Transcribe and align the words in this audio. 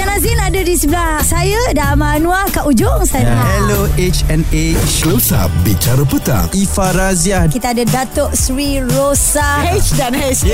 Haizan 0.00 0.16
Azin 0.16 0.40
ada 0.40 0.60
di 0.64 0.74
sebelah 0.80 1.20
saya 1.20 1.60
dan 1.76 1.92
Amal 1.92 2.16
Anwar 2.16 2.48
kat 2.48 2.64
ujung 2.64 3.04
sana. 3.04 3.36
Hello 3.36 3.84
HNA 4.00 4.72
Close 4.96 5.28
Up 5.36 5.52
Bicara 5.60 6.08
Petang 6.08 6.48
Ifa 6.56 6.96
Razia 6.96 7.44
Kita 7.44 7.76
ada 7.76 7.84
Datuk 7.84 8.32
Sri 8.32 8.80
Rosa. 8.80 9.60
H 9.60 9.92
dan 10.00 10.16
H. 10.16 10.48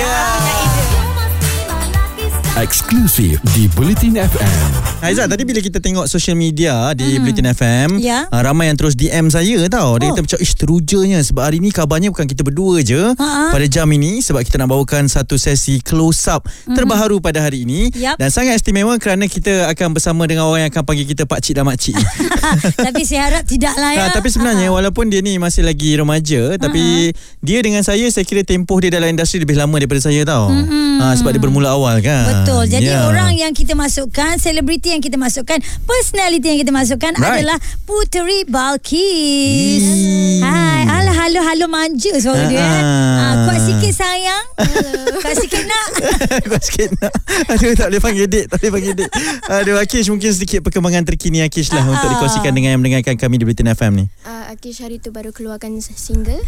Eksklusif 2.56 3.36
di 3.52 3.68
Bulletin 3.70 4.16
FM 4.16 4.68
Haizat 4.98 5.28
tadi 5.28 5.44
bila 5.44 5.60
kita 5.60 5.76
tengok 5.76 6.08
social 6.08 6.32
media 6.34 6.88
Di 6.90 7.20
Bulletin 7.20 7.52
FM 7.52 8.00
Ya. 8.00 8.24
ah, 8.26 8.40
Ramai 8.40 8.66
yang 8.66 8.74
terus 8.74 8.96
DM 8.96 9.28
saya 9.28 9.60
tau 9.66 10.00
Dia 10.00 10.08
Oh. 10.08 10.10
kata 10.10 10.24
macam 10.24 10.38
Ish 10.38 10.56
terujanya 10.56 11.20
Sebab 11.20 11.42
hari 11.42 11.60
ni 11.60 11.68
kabarnya 11.68 12.08
Bukan 12.08 12.24
kita 12.24 12.40
berdua 12.40 12.80
je 12.80 13.12
Ha-ha. 13.12 13.52
Pada 13.52 13.66
jam 13.66 13.84
ini 13.86 14.18
Sebab 14.18 14.40
kita 14.40 14.56
nak 14.56 14.72
bawakan 14.72 15.04
Satu 15.04 15.36
sesi 15.36 15.78
close 15.78 16.24
up 16.26 16.48
Terbaru 16.66 17.20
pada 17.20 17.38
hari 17.38 17.62
ini 17.62 17.92
Yap. 17.92 18.16
Dan 18.16 18.32
sangat 18.32 18.56
istimewa 18.56 18.96
Kerana 18.96 19.28
kita 19.28 19.68
akan 19.68 19.92
bersama 19.92 20.24
Dengan 20.24 20.48
orang 20.48 20.64
yang 20.64 20.72
akan 20.72 20.80
panggil 20.82 21.04
kita 21.04 21.22
Pakcik 21.22 21.54
dan 21.54 21.68
Makcik 21.68 21.92
Tapi 22.88 23.02
saya 23.04 23.28
harap 23.28 23.44
tidak 23.44 23.74
lah 23.74 23.92
ya. 23.92 24.00
Ha, 24.02 24.14
tapi 24.14 24.28
sebenarnya 24.28 24.70
walaupun 24.70 25.06
dia 25.06 25.20
ni 25.20 25.36
masih 25.36 25.60
lagi 25.60 25.92
remaja 25.92 26.54
tapi 26.56 27.10
dia 27.42 27.58
dengan 27.58 27.82
saya 27.82 28.06
saya 28.06 28.22
kira 28.22 28.40
tempoh 28.40 28.78
dia 28.78 28.88
dalam 28.88 29.10
industri 29.10 29.36
lebih 29.36 29.58
lama 29.58 29.74
daripada 29.74 29.98
saya 30.00 30.22
tau. 30.22 30.46
Ha, 30.48 31.10
sebab 31.12 31.30
dia 31.30 31.42
bermula 31.42 31.68
awal 31.68 31.98
kan. 31.98 32.22
Betul. 32.22 32.45
Jadi 32.46 32.86
Ya. 32.86 33.02
orang 33.04 33.34
yang 33.34 33.50
kita 33.50 33.74
masukkan, 33.74 34.38
selebriti 34.38 34.88
yang 34.88 35.00
kita 35.00 35.14
masukkan, 35.14 35.58
personality 35.82 36.46
yang 36.46 36.60
kita 36.60 36.70
masukkan 36.70 37.10
Right. 37.12 37.42
adalah 37.42 37.58
Puteri 37.82 38.46
Balkis. 38.46 39.82
Ih. 39.82 40.38
Hai, 40.38 40.82
ala 40.84 41.10
halo 41.12 41.40
halo 41.42 41.66
manja 41.66 42.14
suara 42.16 42.46
dia. 42.46 42.62
Ah. 42.62 42.78
Ha, 43.16 43.24
kuat 43.44 43.58
sikit 43.60 43.92
sayang. 43.92 44.44
kuat 45.16 45.34
sikit 45.34 45.62
nak. 45.64 45.88
Kuat 46.46 46.62
sikit 46.62 46.90
nak 46.94 47.12
Aduh 47.48 47.72
tak 47.72 47.88
boleh 47.88 47.98
panggil 47.98 48.26
dek 48.26 48.46
Tak 48.46 48.58
boleh 48.58 48.72
panggil 48.72 48.94
dek 48.94 49.10
Aduh 49.48 49.76
Akish 49.76 50.06
mungkin 50.06 50.30
sedikit 50.30 50.60
perkembangan 50.60 51.02
terkini 51.04 51.42
Akish 51.42 51.70
lah 51.70 51.82
Untuk 51.82 52.06
Ah. 52.06 52.12
dikongsikan 52.12 52.52
dengan 52.52 52.70
yang 52.70 52.80
mendengarkan 52.80 53.16
kami 53.16 53.36
di 53.36 53.44
Bulletin 53.44 53.66
FM 53.68 53.92
ni 53.96 54.04
Uh, 54.22 54.44
Akish 54.48 54.78
hari 54.78 54.98
tu 54.98 55.10
baru 55.10 55.30
keluarkan 55.30 55.74
single 55.80 56.38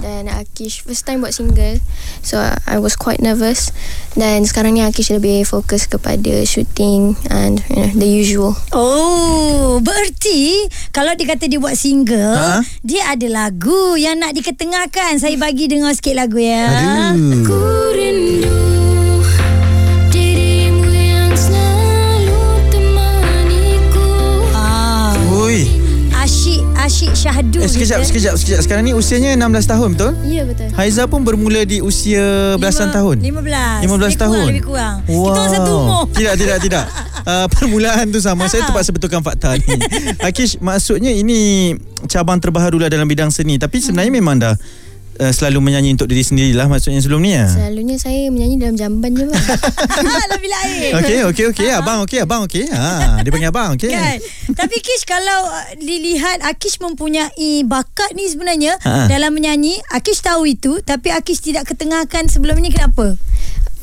dan 0.00 0.26
Akish 0.28 0.82
first 0.82 1.04
time 1.04 1.20
buat 1.20 1.30
single 1.30 1.78
so 2.20 2.36
I 2.64 2.76
was 2.76 2.92
quite 2.92 3.18
nervous 3.18 3.70
dan 4.12 4.42
sekarang 4.42 4.74
ni 4.74 4.82
Akish 4.82 5.08
lebih 5.08 5.43
fokus 5.44 5.86
kepada 5.86 6.42
shooting 6.42 7.14
and 7.28 7.62
you 7.70 7.78
know, 7.78 7.90
the 7.94 8.08
usual 8.08 8.52
Oh, 8.72 9.78
bererti 9.78 10.66
kalau 10.90 11.14
dia 11.14 11.30
kata 11.30 11.46
dia 11.46 11.60
buat 11.60 11.74
single, 11.74 12.34
Ha? 12.34 12.60
dia 12.82 13.06
ada 13.06 13.26
lagu 13.28 13.94
yang 13.94 14.18
nak 14.18 14.34
diketengahkan. 14.34 15.16
Saya 15.16 15.36
bagi 15.36 15.70
dengar 15.70 15.94
sikit 15.94 16.16
lagu 16.16 16.36
ya. 16.36 16.66
Aduh 16.66 17.14
rindu 17.14 17.53
sekejap 27.96 28.04
sekejap 28.04 28.34
sekejap. 28.36 28.60
Sekarang 28.60 28.82
ni 28.82 28.92
usianya 28.92 29.30
16 29.36 29.44
tahun 29.66 29.88
betul? 29.92 30.12
ya 30.24 30.42
betul. 30.42 30.68
Haiza 30.72 31.02
pun 31.04 31.20
bermula 31.20 31.62
di 31.62 31.78
usia 31.78 32.24
belasan 32.56 32.88
Lima- 32.88 32.96
tahun 32.96 33.16
15 33.20 33.84
15 33.84 33.94
lebih 34.00 34.16
tahun. 34.16 34.34
kurang, 34.34 34.48
Lebih 34.48 34.64
kurang. 34.64 34.94
Kita 35.04 35.20
orang 35.30 35.48
satu 35.48 35.72
umur. 35.76 36.02
Tidak 36.10 36.34
tidak 36.34 36.58
tidak. 36.60 36.84
Uh, 37.22 37.46
Permulaan 37.54 38.06
tu 38.08 38.18
sama. 38.18 38.44
Saya 38.44 38.64
terpaksa 38.64 38.90
betulkan 38.90 39.20
fakta 39.20 39.54
ni. 39.54 39.66
Akish 40.28 40.58
maksudnya 40.58 41.10
ini 41.10 41.72
Cabang 42.04 42.36
terbaru 42.36 42.76
lah 42.76 42.88
dalam 42.88 43.06
bidang 43.06 43.28
seni. 43.28 43.56
Tapi 43.56 43.78
sebenarnya 43.78 44.10
Hmm. 44.10 44.18
memang 44.18 44.36
dah 44.36 44.54
uh, 45.16 45.30
Selalu 45.30 45.58
menyanyi 45.60 45.92
untuk 45.92 46.06
diri 46.06 46.20
sendirilah 46.20 46.66
Maksudnya 46.66 46.98
sebelum 46.98 47.20
ni 47.20 47.32
ya? 47.32 47.46
Selalunya 47.46 47.96
saya 47.96 48.28
menyanyi 48.28 48.56
dalam 48.56 48.74
jamban 48.74 49.10
je 49.10 49.24
bang 49.24 49.44
Lebih 50.34 50.50
lain. 50.50 50.90
Okey 50.96 51.18
okey 51.24 51.44
okey. 51.50 51.68
Abang 51.70 52.02
okey 52.02 52.18
abang 52.20 52.44
okey. 52.44 52.66
Ha 52.68 53.20
dia 53.20 53.30
panggil 53.30 53.48
abang 53.48 53.74
okey. 53.74 53.90
Kan? 53.90 54.18
Tapi 54.52 54.76
Kish 54.78 55.04
kalau 55.04 55.46
uh, 55.46 55.72
dilihat 55.76 56.42
Akish 56.42 56.78
mempunyai 56.78 57.24
bakat 57.62 58.12
ni 58.12 58.26
sebenarnya 58.26 58.76
Ha. 58.80 59.06
dalam 59.06 59.32
menyanyi, 59.32 59.78
Akish 59.88 60.20
tahu 60.20 60.44
itu 60.46 60.80
tapi 60.80 61.08
Akish 61.08 61.40
tidak 61.40 61.64
ketengahkan 61.66 62.26
sebelum 62.26 62.58
ni 62.58 62.68
kenapa? 62.68 63.16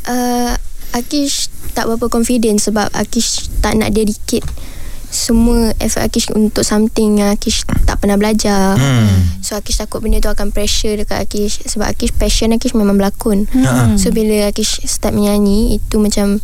uh, 0.05 0.53
Akish 0.91 1.47
tak 1.71 1.87
berapa 1.87 2.07
confident 2.07 2.59
sebab 2.59 2.91
Akish 2.91 3.47
tak 3.59 3.79
nak 3.79 3.95
dedicate 3.95 4.43
semua 5.11 5.75
effort 5.83 6.07
Akish 6.07 6.31
untuk 6.31 6.63
something 6.63 7.19
yang 7.19 7.35
Akish 7.35 7.67
tak 7.83 7.99
pernah 7.99 8.15
belajar. 8.15 8.79
Hmm. 8.79 9.43
So 9.43 9.59
Akish 9.59 9.77
takut 9.77 9.99
benda 9.99 10.23
tu 10.23 10.31
akan 10.31 10.55
pressure 10.55 10.95
dekat 10.95 11.27
Akish 11.27 11.61
sebab 11.67 11.91
Akish 11.91 12.15
passion 12.15 12.55
Akish 12.55 12.73
memang 12.73 12.95
berlakon. 12.95 13.45
Ha. 13.51 13.99
So 13.99 14.09
bila 14.15 14.47
Akish 14.47 14.81
start 14.87 15.13
menyanyi 15.13 15.77
itu 15.77 15.99
macam 15.99 16.39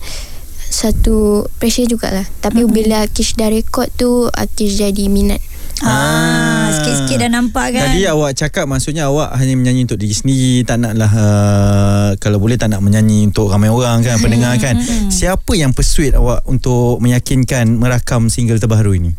satu 0.68 1.48
pressure 1.64 1.88
jugalah. 1.88 2.28
Tapi 2.44 2.68
bila 2.68 3.08
Akish 3.08 3.40
dah 3.40 3.48
record 3.48 3.88
tu 3.96 4.28
Akish 4.36 4.78
jadi 4.78 5.08
minat. 5.08 5.40
Ah, 5.86 6.74
sikit-sikit 6.74 7.22
dah 7.22 7.30
nampak 7.30 7.78
kan? 7.78 7.94
Tadi 7.94 8.10
awak 8.10 8.34
cakap 8.34 8.66
maksudnya 8.66 9.10
awak 9.12 9.36
hanya 9.38 9.54
menyanyi 9.54 9.86
untuk 9.86 10.02
diri 10.02 10.16
sendiri, 10.16 10.66
tak 10.66 10.82
naklah 10.82 11.12
uh, 11.14 12.10
kalau 12.18 12.42
boleh 12.42 12.58
tak 12.58 12.74
nak 12.74 12.82
menyanyi 12.82 13.30
untuk 13.30 13.54
ramai 13.54 13.70
orang 13.70 14.02
kan, 14.02 14.18
pendengar 14.18 14.58
kan. 14.58 14.80
Siapa 15.14 15.54
yang 15.54 15.72
persuade 15.78 16.18
awak 16.18 16.42
untuk 16.50 16.98
meyakinkan 16.98 17.78
merakam 17.78 18.32
single 18.32 18.58
terbaru 18.58 18.98
ini? 18.98 19.12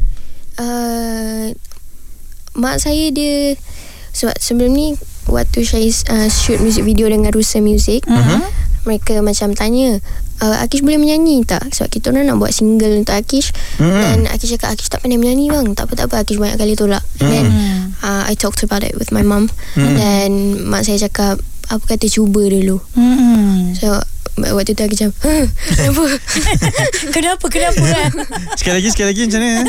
Uh, 0.59 1.55
mak 2.59 2.83
saya 2.83 3.15
dia 3.15 3.55
sebab 4.11 4.35
sebelum 4.43 4.75
ni 4.75 4.99
waktu 5.31 5.63
saya 5.63 5.87
uh, 6.11 6.27
shoot 6.27 6.59
music 6.59 6.83
video 6.83 7.07
dengan 7.07 7.31
Rusa 7.31 7.63
Music 7.63 8.03
Uh-huh. 8.09 8.43
mereka 8.83 9.23
macam 9.23 9.55
tanya 9.55 10.03
uh, 10.43 10.57
Akish 10.63 10.83
boleh 10.83 10.99
menyanyi 10.99 11.43
tak? 11.45 11.65
Sebab 11.71 11.89
kita 11.91 12.11
orang 12.11 12.31
nak 12.31 12.39
buat 12.39 12.53
single 12.55 12.99
untuk 12.99 13.15
Akish. 13.15 13.51
Mm-mm. 13.79 13.93
dan 13.99 14.19
Akish 14.31 14.55
cakap 14.59 14.75
Akish 14.75 14.91
tak 14.91 15.03
pandai 15.03 15.19
menyanyi 15.19 15.51
bang. 15.51 15.67
Tak 15.75 15.91
apa 15.91 15.93
tak 15.95 16.07
apa 16.11 16.17
Akish 16.27 16.39
banyak 16.39 16.59
kali 16.59 16.75
tolak. 16.75 17.03
Then 17.19 17.47
uh, 18.03 18.23
I 18.27 18.35
talked 18.39 18.63
about 18.63 18.83
it 18.87 18.95
with 18.99 19.11
my 19.11 19.23
mum. 19.27 19.51
Dan 19.75 20.63
mak 20.67 20.87
saya 20.87 21.09
cakap 21.09 21.43
apa 21.69 21.85
kata 21.85 22.09
cuba 22.09 22.49
dulu? 22.49 22.81
Hmm. 22.97 23.77
so 23.77 24.01
waktu 24.37 24.73
tu 24.73 24.83
Akish 24.83 25.01
macam 25.01 25.13
"Huh, 25.21 25.45
kenapa 25.71 26.03
kenapa 27.15 27.45
kenapa 27.47 27.81
kan? 27.81 28.11
Sekali 28.55 28.75
lagi 28.77 28.89
sekali 28.91 29.07
lagi 29.09 29.21
macam 29.25 29.41
mana? 29.41 29.61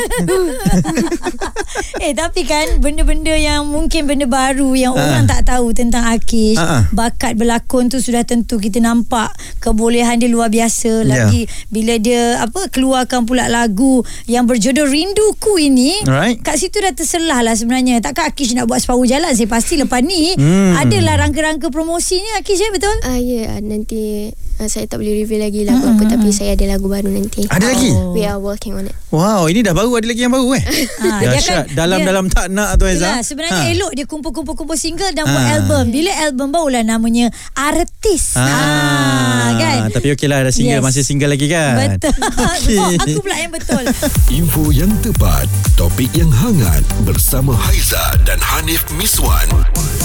eh 2.00 2.14
tapi 2.14 2.42
kan 2.44 2.80
benda-benda 2.80 3.32
yang 3.32 3.66
mungkin 3.66 4.06
benda 4.06 4.26
baru 4.26 4.74
yang 4.74 4.92
Ah. 4.92 5.06
orang 5.06 5.26
tak 5.26 5.46
tahu 5.46 5.72
tentang 5.72 6.04
Akish, 6.06 6.56
Ah, 6.56 6.82
ah. 6.82 6.84
bakat 6.92 7.36
berlakon 7.36 7.88
tu 7.88 7.98
sudah 7.98 8.24
tentu 8.24 8.58
kita 8.58 8.80
nampak 8.80 9.30
kebolehan 9.60 10.18
dia 10.18 10.28
luar 10.28 10.50
biasa 10.50 11.02
Ya. 11.02 11.06
lagi 11.06 11.42
bila 11.68 11.96
dia 11.96 12.40
apa 12.40 12.68
keluarkan 12.68 13.24
pula 13.24 13.48
lagu 13.48 14.00
yang 14.26 14.44
berjodoh 14.44 14.86
Rinduku 14.86 15.60
ini. 15.60 16.02
Alright. 16.04 16.40
Kat 16.40 16.58
situ 16.58 16.78
dah 16.78 16.92
terselah 16.92 17.40
lah 17.40 17.54
sebenarnya. 17.54 18.00
Takkan 18.00 18.28
Akish 18.28 18.52
nak 18.52 18.66
buat 18.66 18.80
separuh 18.80 19.06
jalan 19.06 19.32
saya 19.32 19.46
pasti 19.46 19.76
lepas 19.76 20.02
ni 20.02 20.34
Hmm. 20.34 20.74
adalah 20.76 21.20
rangka-rangka 21.20 21.70
promosinya 21.70 22.38
Akish 22.38 22.58
ya 22.58 22.70
betul? 22.70 22.96
Ah 23.04 23.16
ya 23.16 23.46
yeah, 23.46 23.56
nanti 23.60 24.34
uh, 24.60 24.68
saya 24.68 24.86
tak 24.86 25.00
boleh 25.00 25.18
reveal 25.18 25.42
lagi 25.42 25.64
lagu 25.64 25.82
apa 25.86 26.04
tapi 26.06 26.30
saya 26.30 26.54
ada 26.54 26.66
lagu 26.68 26.86
baru 26.86 27.08
nanti. 27.08 27.44
Ada 27.46 27.66
lagi? 27.66 27.90
We 28.12 28.24
are 28.24 28.38
working 28.38 28.76
on 28.76 28.86
it. 28.86 28.96
Wow, 29.10 29.48
ini 29.48 29.60
dah 29.60 29.72
baru 29.72 29.90
ada 29.94 30.06
lagi 30.06 30.22
yang 30.22 30.32
baru 30.32 30.54
eh. 30.54 30.64
Ah, 31.02 31.18
dia 31.18 31.28
Dahsyat. 31.34 31.66
kan- 31.66 31.68
Dalam-dalam 31.74 32.26
tak 32.28 32.46
nak 32.48 32.76
tu 32.76 32.86
Aizah. 32.86 33.10
Yelah, 33.10 33.22
sebenarnya 33.22 33.56
Ha. 33.58 33.72
elok 33.72 33.92
dia 33.94 34.06
kumpul-kumpul-kumpul 34.06 34.76
single 34.76 35.10
dan 35.10 35.26
buat 35.26 35.40
Ah. 35.42 35.54
album. 35.58 35.84
Bila 35.90 36.12
album 36.22 36.48
barulah 36.50 36.84
namanya 36.84 37.28
artis. 37.54 38.36
Ah, 38.36 38.46
Ah, 38.46 39.50
kan? 39.56 39.80
Tapi 39.90 40.14
okey 40.14 40.28
lah 40.28 40.44
ada 40.44 40.52
single 40.52 40.78
Yes. 40.78 40.86
Masih 40.86 41.04
single 41.04 41.30
lagi 41.30 41.48
kan 41.48 41.76
Betul. 41.90 42.14
Okey. 42.54 42.78
Oh, 42.78 42.90
aku 43.10 43.22
pula 43.22 43.36
yang 43.36 43.52
betul. 43.52 43.84
Info 44.30 44.64
yang 44.70 44.92
tepat 45.00 45.48
Topik 45.74 46.12
yang 46.14 46.30
hangat 46.30 46.84
Bersama 47.02 47.56
Haiza 47.56 47.98
dan 48.22 48.38
Hanif 48.40 48.86
Miswan 48.92 49.48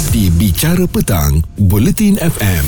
Di 0.09 0.31
Bicara 0.31 0.87
Petang 0.87 1.39
Bulletin 1.59 2.17
FM 2.17 2.65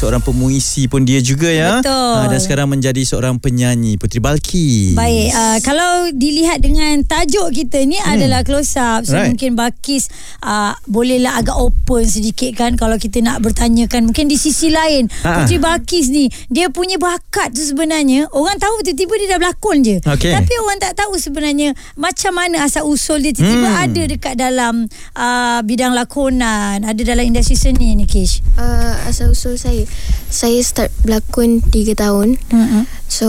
Seorang 0.00 0.24
pemuisi 0.24 0.88
pun 0.88 1.04
dia 1.04 1.20
juga 1.20 1.52
ya 1.52 1.84
Betul. 1.84 1.92
Ah, 1.92 2.24
Dan 2.24 2.40
sekarang 2.40 2.72
menjadi 2.72 3.04
seorang 3.04 3.36
penyanyi 3.36 4.00
Putri 4.00 4.16
Balki 4.16 4.96
Baik, 4.96 5.28
uh, 5.30 5.58
kalau 5.60 6.08
dilihat 6.10 6.64
dengan 6.64 7.04
tajuk 7.04 7.52
kita 7.52 7.84
ni 7.84 8.00
hmm. 8.00 8.08
adalah 8.08 8.40
close 8.40 8.80
up. 8.80 9.04
So 9.04 9.12
Right. 9.12 9.28
mungkin 9.28 9.52
Bakis 9.52 10.08
uh, 10.40 10.72
bolehlah 10.88 11.36
agak 11.36 11.52
open 11.52 12.08
sedikit 12.08 12.56
kan 12.56 12.80
kalau 12.80 12.96
kita 12.96 13.20
nak 13.20 13.44
bertanyakan 13.44 14.08
mungkin 14.08 14.24
di 14.24 14.40
sisi 14.40 14.72
lain. 14.72 15.12
Ha. 15.20 15.44
Putri 15.44 15.60
Bakis 15.60 16.08
ni 16.08 16.32
dia 16.48 16.72
punya 16.72 16.96
bakat 16.96 17.52
tu 17.52 17.60
sebenarnya 17.60 18.24
orang 18.32 18.56
tahu 18.56 18.80
tiba-tiba 18.80 19.12
dia 19.20 19.28
dah 19.30 19.38
berlakon 19.38 19.76
je. 19.84 19.96
Okey. 20.00 20.32
Tapi 20.32 20.52
orang 20.64 20.80
tak 20.80 20.96
tahu 20.96 21.20
sebenarnya 21.20 21.76
macam 22.00 22.32
mana 22.32 22.64
asal 22.64 22.88
usul 22.88 23.20
dia 23.20 23.36
tiba-tiba 23.36 23.68
Hmm. 23.68 23.84
ada 23.84 24.02
dekat 24.08 24.34
dalam 24.34 24.74
uh, 25.12 25.60
bidang 25.60 25.92
lakonan, 25.92 26.80
ada 26.80 27.00
dalam 27.04 27.26
industri 27.26 27.52
seni 27.52 27.92
ni 27.92 28.08
Kish. 28.08 28.40
Uh, 28.56 28.96
asal 29.04 29.36
usul 29.36 29.60
saya 29.60 29.84
saya 30.30 30.62
start 30.62 30.94
berlakon 31.02 31.60
3 31.62 31.94
tahun. 31.98 32.38
Mm-hmm. 32.38 32.82
So 33.10 33.28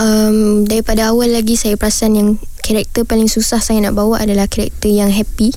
um, 0.00 0.64
daripada 0.64 1.12
awal 1.12 1.36
lagi 1.36 1.54
saya 1.54 1.76
perasan 1.76 2.16
yang 2.16 2.28
karakter 2.64 3.04
paling 3.04 3.28
susah 3.28 3.60
saya 3.60 3.84
nak 3.84 3.94
bawa 3.94 4.24
adalah 4.24 4.48
karakter 4.48 4.88
yang 4.88 5.12
happy. 5.12 5.52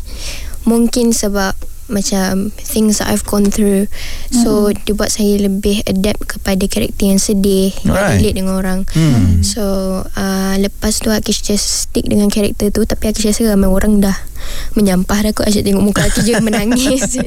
Mungkin 0.67 1.15
sebab 1.15 1.55
macam 1.87 2.51
things 2.55 2.99
that 2.99 3.07
I've 3.11 3.23
gone 3.23 3.47
through. 3.47 3.87
So 4.31 4.71
dia 4.71 4.93
buat 4.93 5.11
saya 5.11 5.39
lebih 5.39 5.83
adapt 5.87 6.37
kepada 6.37 6.63
karakter 6.67 7.11
yang 7.11 7.21
sedih, 7.21 7.71
Alright. 7.87 7.95
yang 7.95 8.07
relate 8.19 8.37
dengan 8.37 8.55
orang. 8.59 8.79
Hmm. 8.91 9.41
So 9.43 9.63
uh, 10.03 10.55
lepas 10.59 10.99
tu 10.99 11.09
Akish 11.11 11.43
just 11.43 11.87
stick 11.87 12.07
dengan 12.07 12.27
karakter 12.27 12.71
tu 12.71 12.83
tapi 12.83 13.11
Akish 13.11 13.31
rasa 13.31 13.55
ramai 13.55 13.71
orang 13.71 14.03
dah 14.03 14.15
menyampah 14.75 15.27
dah 15.27 15.31
kot 15.33 15.47
asyik 15.49 15.65
tengok 15.65 15.83
muka 15.83 16.07
Akish 16.07 16.27
je 16.27 16.35
menangis. 16.45 17.19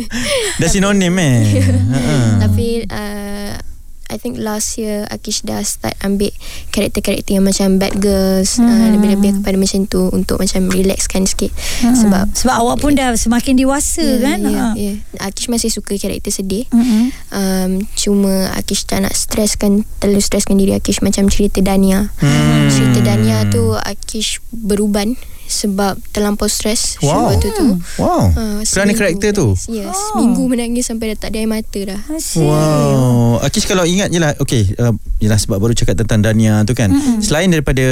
Dah 0.60 0.68
sinonim 0.68 1.16
eh. 1.16 1.64
Tapi 2.44 2.84
uh, 2.88 3.69
I 4.10 4.16
think 4.16 4.36
last 4.36 4.74
year 4.74 5.06
Akish 5.06 5.40
dah 5.40 5.58
start 5.60 5.94
ambil 6.00 6.34
karakter-karakter 6.68 7.32
yang 7.32 7.42
macam 7.42 7.78
bad 7.78 7.94
girls 7.96 8.56
hmm. 8.56 8.66
uh, 8.66 8.88
lebih-lebih 8.90 9.38
kepada 9.38 9.54
macam 9.54 9.80
tu 9.84 10.10
untuk 10.10 10.36
macam 10.36 10.66
relaxkan 10.66 11.24
sikit 11.24 11.54
Hmm. 11.80 11.94
sebab 11.94 12.26
Sebab 12.32 12.54
awak 12.56 12.76
pun 12.78 12.92
dah 12.92 13.14
semakin 13.14 13.54
dewasa 13.54 14.02
Ya, 14.02 14.18
kan 14.20 14.38
Ha. 14.42 14.74
ya. 14.74 14.92
Akish 15.20 15.46
masih 15.46 15.70
suka 15.70 15.94
karakter 15.94 16.28
sedih 16.28 16.66
Mm-mm. 16.68 17.08
um, 17.30 17.70
Cuma 17.94 18.50
Akish 18.52 18.84
tak 18.84 19.00
nak 19.00 19.14
streskan 19.14 19.86
Terlalu 19.96 20.20
streskan 20.20 20.56
diri 20.56 20.72
Akish 20.72 21.00
Macam 21.00 21.26
cerita 21.26 21.60
Dania 21.60 22.10
Hmm. 22.18 22.68
Cerita 22.68 23.00
Dania 23.02 23.46
tu 23.46 23.72
Akish 23.74 24.42
beruban 24.50 25.14
Sebab 25.50 25.98
terlampau 26.14 26.46
stres 26.46 26.94
Wow. 27.02 27.34
Waktu 27.34 27.50
tu 27.50 27.66
Wow. 27.98 28.30
Uh, 28.30 28.62
Kerana 28.62 28.94
seminggu 28.94 28.96
karakter 28.96 29.30
tu. 29.34 29.48
Ya, 29.68 29.90
Oh. 29.90 29.98
seminggu 30.14 30.46
menangis 30.46 30.86
sampai 30.86 31.12
dah 31.12 31.26
tak 31.26 31.34
ada 31.34 31.42
air 31.42 31.50
mata 31.50 31.80
dah. 31.82 32.00
Asyik. 32.08 32.38
Wow. 32.40 33.42
Akish 33.42 33.66
kalau 33.66 33.82
ingat 33.82 34.08
je 34.08 34.22
lah 34.22 34.32
Okay 34.38 34.62
uh, 34.78 34.94
Yelah 35.18 35.36
sebab 35.36 35.58
baru 35.58 35.74
cakap 35.74 35.98
tentang 35.98 36.22
Dania 36.22 36.62
tu 36.62 36.72
kan 36.72 36.88
mm-hmm. 36.88 37.18
Selain 37.20 37.50
daripada 37.50 37.82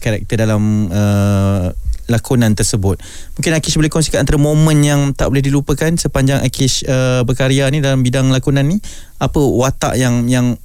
Karakter 0.00 0.36
dalam 0.40 0.88
uh, 0.88 1.68
Lakonan 2.04 2.52
tersebut 2.52 3.00
Mungkin 3.34 3.52
Akish 3.52 3.76
boleh 3.76 3.88
kongsikan 3.88 4.24
Antara 4.24 4.36
momen 4.36 4.80
yang 4.80 5.00
Tak 5.12 5.28
boleh 5.28 5.40
dilupakan 5.40 5.88
Sepanjang 5.96 6.40
Akish 6.40 6.84
uh, 6.84 7.24
Berkarya 7.24 7.68
ni 7.68 7.80
Dalam 7.80 8.04
bidang 8.04 8.28
lakonan 8.28 8.68
ni 8.68 8.76
Apa 9.16 9.40
watak 9.40 9.96
yang 9.96 10.28
Yang 10.28 10.60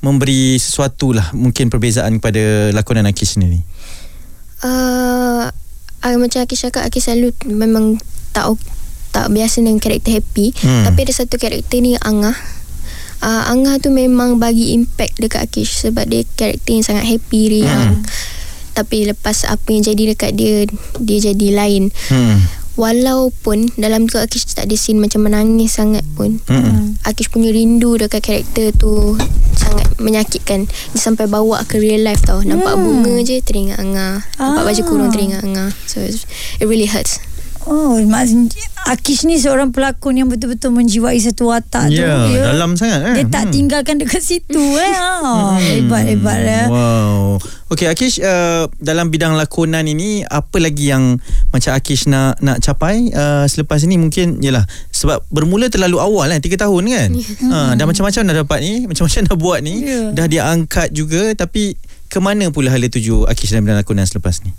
Memberi 0.00 0.60
sesuatu 0.60 1.16
lah 1.16 1.32
Mungkin 1.32 1.72
perbezaan 1.72 2.20
Kepada 2.20 2.72
lakonan 2.72 3.04
Akish 3.04 3.36
sendiri 3.36 3.60
Uh, 4.64 5.52
uh, 6.04 6.16
macam 6.20 6.44
Akish 6.44 6.68
cakap 6.68 6.84
Akish 6.84 7.08
selalu 7.08 7.32
memang 7.48 7.96
tak 8.30 8.52
tak 9.10 9.30
biasa 9.30 9.62
dengan 9.62 9.80
karakter 9.80 10.20
happy 10.20 10.52
Hmm. 10.60 10.84
tapi 10.84 11.06
ada 11.06 11.14
satu 11.14 11.38
karakter 11.38 11.80
ni 11.80 11.96
Angah 11.96 12.34
uh, 13.22 13.42
Angah 13.48 13.78
tu 13.78 13.88
memang 13.88 14.36
bagi 14.36 14.74
impact 14.74 15.16
dekat 15.16 15.48
Akish 15.48 15.80
sebab 15.80 16.04
dia 16.04 16.26
karakter 16.34 16.70
yang 16.70 16.84
sangat 16.84 17.06
happy 17.08 17.40
riang 17.48 18.02
tapi 18.74 19.06
lepas 19.06 19.46
apa 19.46 19.70
yang 19.70 19.86
jadi 19.86 20.02
dekat 20.12 20.34
dia 20.34 20.66
dia 20.98 21.18
jadi 21.32 21.48
lain 21.54 21.94
hmm. 22.10 22.66
Walaupun 22.74 23.70
dalam 23.78 24.10
tu 24.10 24.18
Akish 24.18 24.50
tak 24.50 24.66
ada 24.66 24.74
scene 24.74 24.98
macam 24.98 25.22
menangis 25.22 25.78
sangat 25.78 26.02
pun 26.18 26.42
Mm-mm. 26.50 26.98
Akish 27.06 27.30
punya 27.30 27.54
rindu 27.54 27.94
dekat 27.94 28.18
karakter 28.26 28.74
tu 28.74 29.14
sangat 29.74 29.98
menyakitkan. 29.98 30.60
Dia 30.70 31.00
sampai 31.02 31.26
bawa 31.26 31.66
ke 31.66 31.82
real 31.82 32.06
life 32.06 32.22
tau. 32.22 32.40
Nampak 32.46 32.78
bunga 32.78 33.18
je 33.26 33.42
teringat 33.42 33.82
Angah. 33.82 34.22
Nampak 34.38 34.62
baju 34.70 34.82
Ah. 34.82 34.86
kurung 34.86 35.10
teringat 35.10 35.42
Angah. 35.42 35.70
So 35.90 35.98
it 36.00 36.22
really 36.62 36.86
hurts 36.86 37.18
Oh, 37.64 37.96
maksudnya 37.98 38.60
Akish 38.84 39.24
ni 39.24 39.34
seorang 39.34 39.72
pelakon 39.72 40.12
yang 40.12 40.28
betul-betul 40.28 40.68
menjiwai 40.70 41.16
satu 41.16 41.48
watak 41.48 41.88
tu. 41.88 41.96
Ya 41.96 42.52
Dalam 42.52 42.76
sangat 42.76 43.00
eh? 43.02 43.14
Dia 43.16 43.26
tak 43.26 43.48
tinggalkan 43.48 43.96
dekat 43.96 44.20
situ 44.20 44.60
eh. 44.78 44.92
Ha. 44.92 45.56
Hebat 45.56 46.04
hebat 46.04 46.38
eh. 46.38 46.66
Wow. 46.68 47.40
Okay 47.66 47.88
Akish 47.88 48.20
uh, 48.20 48.68
dalam 48.76 49.08
bidang 49.08 49.32
lakonan 49.32 49.82
ini 49.82 50.20
apa 50.22 50.60
lagi 50.60 50.92
yang 50.92 51.16
macam 51.48 51.72
Akish 51.72 52.04
nak 52.04 52.36
nak 52.38 52.60
capai 52.60 53.08
uh, 53.08 53.48
selepas 53.48 53.80
ini 53.80 53.96
mungkin 53.96 54.38
yalah 54.38 54.62
sebab 54.90 55.24
bermula 55.28 55.66
terlalu 55.66 55.96
awal 55.96 56.28
kan 56.28 56.38
3 56.38 56.54
tahun 56.60 56.82
kan. 56.86 57.08
ha 57.48 57.58
dah 57.78 57.84
macam-macam 57.84 58.20
dah 58.22 58.36
dapat 58.36 58.58
ni, 58.60 58.72
macam-macam 58.88 59.20
dah 59.24 59.36
buat 59.36 59.58
ni, 59.60 59.74
Ya. 59.80 60.12
dah 60.12 60.26
dia 60.26 60.42
angkat 60.46 60.92
juga 60.92 61.32
tapi 61.32 61.80
ke 62.06 62.20
mana 62.20 62.46
pula 62.48 62.68
hala 62.68 62.86
tuju 62.86 63.24
Akish 63.24 63.48
dalam 63.50 63.64
bidang 63.64 63.80
lakonan 63.80 64.04
selepas 64.04 64.44
ni? 64.44 64.52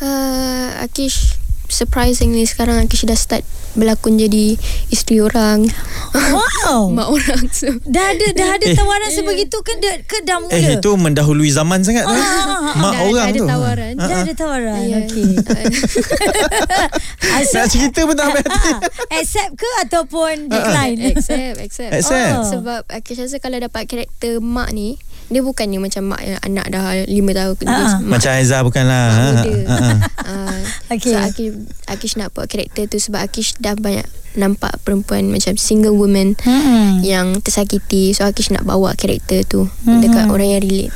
uh, 0.00 0.80
Akish 0.80 1.36
Surprisingly 1.72 2.44
sekarang 2.44 2.84
Akish 2.84 3.02
dah 3.02 3.16
start 3.16 3.42
berlakon 3.72 4.14
jadi 4.14 4.54
isteri 4.88 5.18
orang 5.18 5.66
Wow. 6.12 6.92
Mak 6.96 7.08
orang 7.08 7.42
so 7.48 7.72
Dah 7.82 8.12
ada 8.12 8.26
dah 8.30 8.48
ada 8.52 8.66
tawaran 8.76 9.08
sebegitu 9.08 9.56
ke 9.58 9.72
dah, 9.80 9.96
ke 10.04 10.20
dah 10.22 10.36
mula? 10.36 10.52
Eh 10.52 10.76
itu 10.76 10.90
mendahului 10.92 11.48
zaman 11.48 11.80
sangat 11.80 12.04
tu. 12.04 12.12
Ah, 12.12 12.76
Mak 12.76 12.92
dah- 12.92 13.02
orang 13.02 13.16
dah 13.16 13.26
ada 13.26 13.34
tu. 13.34 13.46
tawaran. 13.48 13.92
Ha, 13.94 14.02
Dah 14.02 14.12
ha. 14.12 14.20
ada 14.20 14.32
tawaran. 14.36 14.80
Ya. 14.84 14.96
Okey. 15.00 15.32
Nak 17.52 17.66
cerita 17.68 17.98
pun 18.04 18.14
tak 18.14 18.24
ambil 18.28 18.42
hati. 18.42 18.70
Accept 19.10 19.50
ke 19.56 19.68
ataupun 19.82 20.34
decline? 20.48 20.96
Accept 21.10 21.56
Accept 21.58 21.90
Accept. 21.92 22.32
Oh. 22.34 22.44
Sebab 22.44 22.80
Akish 22.88 23.18
rasa 23.18 23.36
kalau 23.38 23.56
dapat 23.56 23.82
karakter 23.86 24.38
mak 24.38 24.68
ni 24.70 24.96
Dia 25.32 25.40
bukannya 25.40 25.78
macam 25.78 26.02
mak 26.06 26.20
yang 26.20 26.40
anak 26.42 26.66
dah 26.68 26.84
5 27.02 27.08
tahun 27.08 27.54
dia 27.56 27.66
Ah. 27.66 27.96
mak 27.96 28.00
Macam 28.06 28.30
Aiza 28.30 28.56
bukanlah. 28.60 29.06
Ha. 29.08 29.24
Ah, 30.22 30.60
Okey. 30.92 31.08
So 31.12 31.16
Akish, 31.16 31.52
Akish 31.88 32.14
nak 32.14 32.30
buat 32.30 32.46
karakter 32.46 32.84
tu 32.86 33.00
sebab 33.00 33.18
Akish 33.18 33.56
dah 33.56 33.72
banyak 33.72 34.04
nampak 34.32 34.76
perempuan 34.80 35.28
macam 35.28 35.56
single 35.56 35.92
woman 35.92 36.36
Hmm. 36.38 37.00
yang 37.00 37.40
tersakiti. 37.40 38.12
So 38.12 38.22
Akish 38.22 38.48
nak 38.48 38.62
bawa 38.62 38.92
karakter 38.92 39.42
tu 39.42 39.64
Hmm. 39.82 39.98
dekat 39.98 40.28
orang 40.28 40.48
yang 40.50 40.62
relate. 40.62 40.92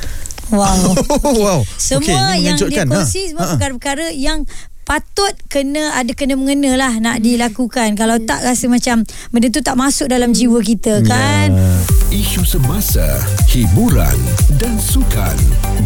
Wow. 0.47 0.95
wow. 1.35 1.59
Semua 1.81 2.33
ini 2.33 2.47
yang 2.47 2.57
dia 2.57 2.81
ha. 2.81 2.87
kongsi 2.87 3.29
semua 3.29 3.41
Ha, 3.41 3.45
ha. 3.45 3.51
perkara-perkara 3.51 4.15
yang 4.15 4.47
patut 4.81 5.35
kena 5.47 5.91
ada 5.91 6.15
kena 6.15 6.39
mengena 6.39 6.79
lah 6.79 6.95
nak 6.97 7.19
dilakukan 7.19 7.91
kalau 7.93 8.15
tak 8.17 8.39
rasa 8.39 8.71
macam 8.71 9.03
benda 9.29 9.51
tu 9.51 9.59
tak 9.59 9.75
masuk 9.75 10.07
dalam 10.07 10.31
jiwa 10.31 10.63
kita 10.63 11.03
kan 11.03 11.51
Ya. 11.51 11.67
Isu 12.07 12.47
semasa, 12.47 13.03
hiburan 13.51 14.15
dan 14.55 14.79
sukan 14.79 15.35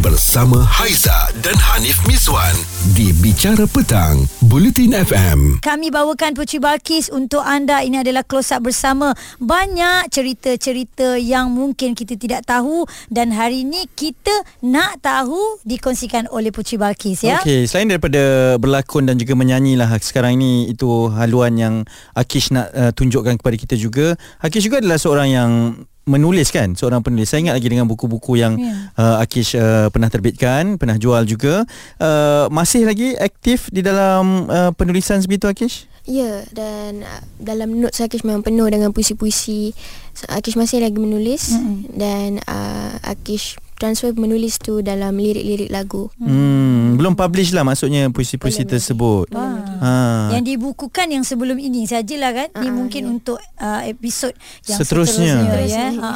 bersama 0.06 0.62
Haiza 0.62 1.34
dan 1.42 1.58
Hanif 1.58 1.98
Miswan 2.06 2.54
di 2.94 3.10
Bicara 3.10 3.66
Petang, 3.66 4.22
Bulletin 4.46 4.94
FM. 4.94 5.58
Kami 5.58 5.90
bawakan 5.90 6.38
Puci 6.38 6.62
Balkis 6.62 7.10
untuk 7.10 7.42
anda. 7.42 7.82
Ini 7.82 8.06
adalah 8.06 8.22
close 8.22 8.54
up 8.54 8.62
bersama. 8.62 9.18
Banyak 9.42 10.14
cerita-cerita 10.14 11.18
yang 11.18 11.50
mungkin 11.50 11.98
kita 11.98 12.14
tidak 12.14 12.46
tahu 12.46 12.86
dan 13.10 13.34
hari 13.34 13.66
ini 13.66 13.90
kita 13.90 14.46
nak 14.62 15.02
tahu 15.02 15.58
dikongsikan 15.66 16.30
oleh 16.30 16.54
Puci 16.54 16.78
Balkis 16.78 17.26
ya. 17.26 17.42
Okey, 17.42 17.66
selain 17.66 17.90
daripada 17.90 18.54
berlakon 18.62 19.10
dan 19.10 19.18
juga 19.18 19.34
menyanyi 19.34 19.74
lah 19.74 19.90
sekarang 19.98 20.38
ini 20.38 20.70
itu 20.70 21.10
haluan 21.10 21.58
yang 21.58 21.74
Akish 22.14 22.54
nak 22.54 22.70
uh, 22.78 22.94
tunjukkan 22.94 23.42
kepada 23.42 23.56
kita 23.58 23.74
juga. 23.74 24.14
Akish 24.38 24.70
juga 24.70 24.78
adalah 24.78 25.02
seorang 25.02 25.26
yang 25.26 25.50
menulis 26.02 26.50
kan 26.50 26.74
seorang 26.74 26.98
penulis 26.98 27.30
saya 27.30 27.46
ingat 27.46 27.54
lagi 27.56 27.68
dengan 27.70 27.86
buku-buku 27.86 28.34
yang 28.34 28.58
Ya. 28.58 28.90
uh, 28.98 29.22
Akish 29.22 29.54
uh, 29.54 29.86
pernah 29.88 30.10
terbitkan 30.10 30.74
pernah 30.74 30.98
jual 30.98 31.22
juga 31.24 31.62
uh, 31.98 32.50
masih 32.50 32.82
lagi 32.82 33.14
aktif 33.14 33.70
di 33.70 33.80
dalam 33.80 34.46
uh, 34.46 34.70
penulisan 34.74 35.22
sebegitu 35.22 35.46
Akish 35.46 35.86
Ya, 36.02 36.42
dan 36.50 37.06
uh, 37.06 37.22
dalam 37.38 37.78
notes 37.78 38.02
Akish 38.02 38.26
memang 38.26 38.42
penuh 38.42 38.66
dengan 38.66 38.90
puisi-puisi. 38.90 39.70
So, 40.10 40.26
Akish 40.26 40.58
masih 40.58 40.82
lagi 40.82 40.98
menulis 40.98 41.54
Mm-mm. 41.54 41.94
dan 41.94 42.42
uh, 42.42 42.98
Akish 43.06 43.54
transfer 43.82 44.14
menulis 44.14 44.56
tu 44.56 44.78
dalam 44.80 45.10
lirik-lirik 45.12 45.66
lagu. 45.68 46.06
hmm, 46.16 46.94
belum 46.94 47.12
publish 47.12 47.50
lah 47.50 47.62
maksudnya 47.62 48.06
puisi-puisi 48.08 48.62
Belum 48.62 48.70
tersebut 48.70 49.26
Ah. 49.32 49.58
ha. 49.76 49.92
Yang 50.30 50.54
dibukukan 50.54 51.06
yang 51.08 51.22
sebelum 51.22 51.58
ini 51.58 51.82
sajalah 51.84 52.30
kan. 52.32 52.48
Ni 52.56 52.68
Ah, 52.68 52.72
mungkin 52.72 53.02
ya. 53.02 53.08
untuk 53.10 53.38
uh, 53.58 53.82
episod 53.82 54.30
yang 54.64 54.78
Seterusnya. 54.78 55.34
seterusnya, 55.42 55.86
ya. 55.90 55.98
Ha. 55.98 56.10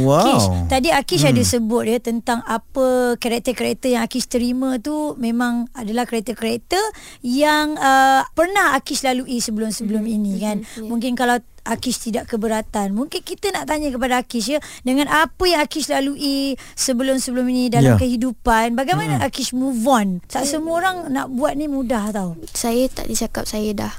Wow. 0.00 0.22
Akish, 0.22 0.46
tadi 0.68 0.88
Akish 0.90 1.20
Hmm. 1.20 1.32
ada 1.32 1.42
sebut 1.42 1.82
ya 1.84 1.98
tentang 1.98 2.38
apa 2.44 2.86
karakter-karakter 3.16 3.90
yang 3.90 4.02
Akish 4.02 4.28
terima 4.28 4.78
tu 4.78 4.94
memang 5.16 5.66
adalah 5.72 6.04
karakter-karakter 6.04 6.80
yang 7.20 7.74
uh, 7.74 8.22
pernah 8.32 8.72
Akish 8.72 9.02
lalui 9.02 9.38
sebelum-sebelum 9.38 10.04
ini 10.04 10.38
kan. 10.38 10.56
ya. 10.62 10.84
Mungkin 10.84 11.12
kalau 11.12 11.40
Akish 11.68 12.00
tidak 12.00 12.26
keberatan. 12.26 12.96
Mungkin 12.96 13.20
kita 13.20 13.52
nak 13.52 13.68
tanya 13.68 13.92
kepada 13.92 14.18
Akish 14.18 14.48
ya 14.48 14.58
dengan 14.80 15.06
apa 15.06 15.44
yang 15.44 15.60
Akish 15.60 15.86
lalui 15.86 16.56
sebelum-sebelum 16.74 17.44
ini 17.46 17.68
dalam 17.68 17.94
Ya. 17.94 18.00
kehidupan, 18.00 18.72
bagaimana 18.72 19.20
Akish 19.20 19.52
move 19.52 19.84
on? 19.84 20.24
Tak 20.26 20.44
semua 20.44 20.80
orang 20.80 20.96
nak 21.08 21.28
buat 21.28 21.54
ni 21.54 21.68
mudah 21.68 22.10
tau. 22.10 22.34
Saya 22.50 22.88
tak 22.88 23.06
dicakap 23.06 23.44
saya 23.44 23.70
dah 23.70 23.92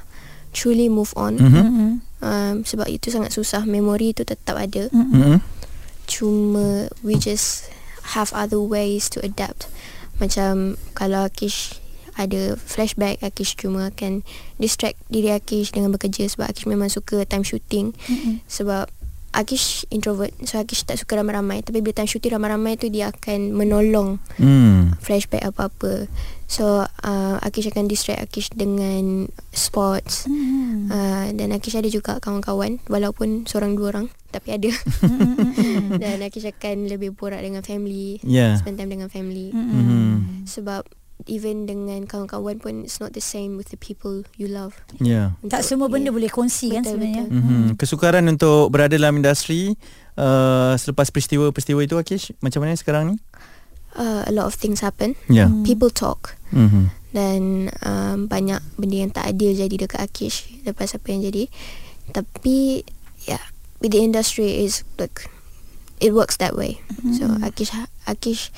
truly 0.50 0.90
move 0.90 1.14
on. 1.16 1.38
Mhm. 1.38 1.46
Mm-hmm. 1.54 1.90
Um, 2.20 2.54
sebab 2.62 2.84
itu 2.86 3.08
sangat 3.08 3.32
susah. 3.32 3.64
Memori 3.64 4.12
tu 4.12 4.28
tetap 4.28 4.60
ada. 4.60 4.92
Mhm. 4.92 5.40
Cuma 6.04 6.90
we 7.00 7.16
just 7.16 7.70
have 8.12 8.28
other 8.36 8.60
ways 8.60 9.08
to 9.08 9.22
adapt. 9.22 9.70
Macam 10.20 10.76
kalau 10.92 11.24
Akish 11.24 11.79
ada 12.20 12.54
flashback 12.56 13.18
Akish 13.20 13.54
cuma 13.54 13.88
akan 13.88 14.20
distract 14.56 15.00
diri 15.06 15.30
Akish 15.30 15.70
dengan 15.70 15.90
bekerja 15.90 16.26
sebab 16.26 16.46
Akish 16.46 16.64
memang 16.64 16.86
suka 16.86 17.24
time 17.24 17.42
shooting 17.42 17.96
Mm-mm. 18.04 18.44
sebab 18.44 18.86
Akish 19.30 19.86
introvert 19.88 20.34
So 20.42 20.58
Akish 20.58 20.82
tak 20.82 20.98
suka 20.98 21.14
ramai-ramai 21.14 21.62
Tapi 21.62 21.78
bila 21.78 21.94
time 21.94 22.10
shooting 22.10 22.34
ramai-ramai 22.34 22.74
tu 22.74 22.90
Dia 22.90 23.14
akan 23.14 23.54
menolong 23.54 24.18
Hmm. 24.34 24.98
Flashback 24.98 25.46
apa-apa 25.46 26.10
So 26.44 26.82
uh, 26.82 27.36
Akish 27.38 27.70
akan 27.70 27.86
distract 27.86 28.18
Akish 28.20 28.50
dengan 28.50 29.30
Sports 29.54 30.26
Hmm. 30.26 30.90
uh, 30.90 31.30
Dan 31.30 31.54
Akish 31.54 31.78
ada 31.78 31.86
juga 31.86 32.18
kawan-kawan 32.18 32.82
Walaupun 32.84 33.46
seorang 33.46 33.78
dua 33.78 33.94
orang 33.94 34.06
Tapi 34.28 34.50
ada 34.50 34.70
Dan 36.02 36.20
Akish 36.20 36.46
akan 36.46 36.90
lebih 36.90 37.14
borak 37.14 37.38
dengan 37.38 37.62
family 37.62 38.18
Yeah. 38.22 38.58
Spend 38.58 38.76
time 38.76 38.90
dengan 38.90 39.06
family 39.06 39.54
Hmm. 39.54 40.42
Sebab 40.42 40.90
Even 41.26 41.64
dengan 41.64 42.04
kawan-kawan 42.04 42.56
pun 42.56 42.82
It's 42.82 42.96
not 42.96 43.10
the 43.10 43.20
same 43.20 43.54
with 43.54 43.68
the 43.68 43.76
people 43.76 44.22
you 44.34 44.46
love 44.46 44.78
Yeah. 44.96 45.36
Tak 45.42 45.60
Untuk- 45.60 45.66
semua 45.66 45.86
benda 45.86 46.08
yeah. 46.08 46.16
boleh 46.16 46.30
kongsi 46.30 46.70
kan 46.70 46.80
Betul, 46.80 46.92
sebenarnya. 46.96 47.24
betul. 47.26 47.36
Mm-hmm. 47.36 47.64
Kesukaran 47.76 48.24
untuk 48.26 48.68
berada 48.68 48.92
dalam 48.92 49.16
industri 49.16 49.74
uh, 50.14 50.72
selepas 50.74 51.08
peristiwa-peristiwa 51.08 51.80
itu 51.80 51.96
Akish 51.96 52.32
macam 52.38 52.62
mana 52.62 52.72
sekarang 52.74 53.04
ni? 53.10 53.16
uh, 53.94 54.22
A 54.24 54.32
lot 54.32 54.44
of 54.44 54.54
things 54.54 54.80
happen. 54.80 55.18
Yeah. 55.26 55.50
People 55.62 55.88
talk 55.88 56.38
Mm-hmm. 56.50 56.84
Dan 57.10 57.40
um, 57.80 58.26
banyak 58.26 58.58
benda 58.74 58.96
yang 58.96 59.10
tak 59.10 59.26
adil 59.26 59.50
jadi 59.52 59.74
dekat 59.76 59.98
Akish 60.00 60.46
Lepas 60.62 60.94
apa 60.94 61.06
yang 61.08 61.22
jadi 61.22 61.50
Tapi 62.08 62.86
Yeah 63.22 63.42
With 63.78 63.90
the 63.90 63.98
industry 63.98 64.62
is 64.62 64.82
like 64.94 65.26
It 65.98 66.10
works 66.10 66.38
that 66.38 66.54
way 66.54 66.78
So 67.12 67.26
Akish 67.40 67.74
Akish 68.02 68.50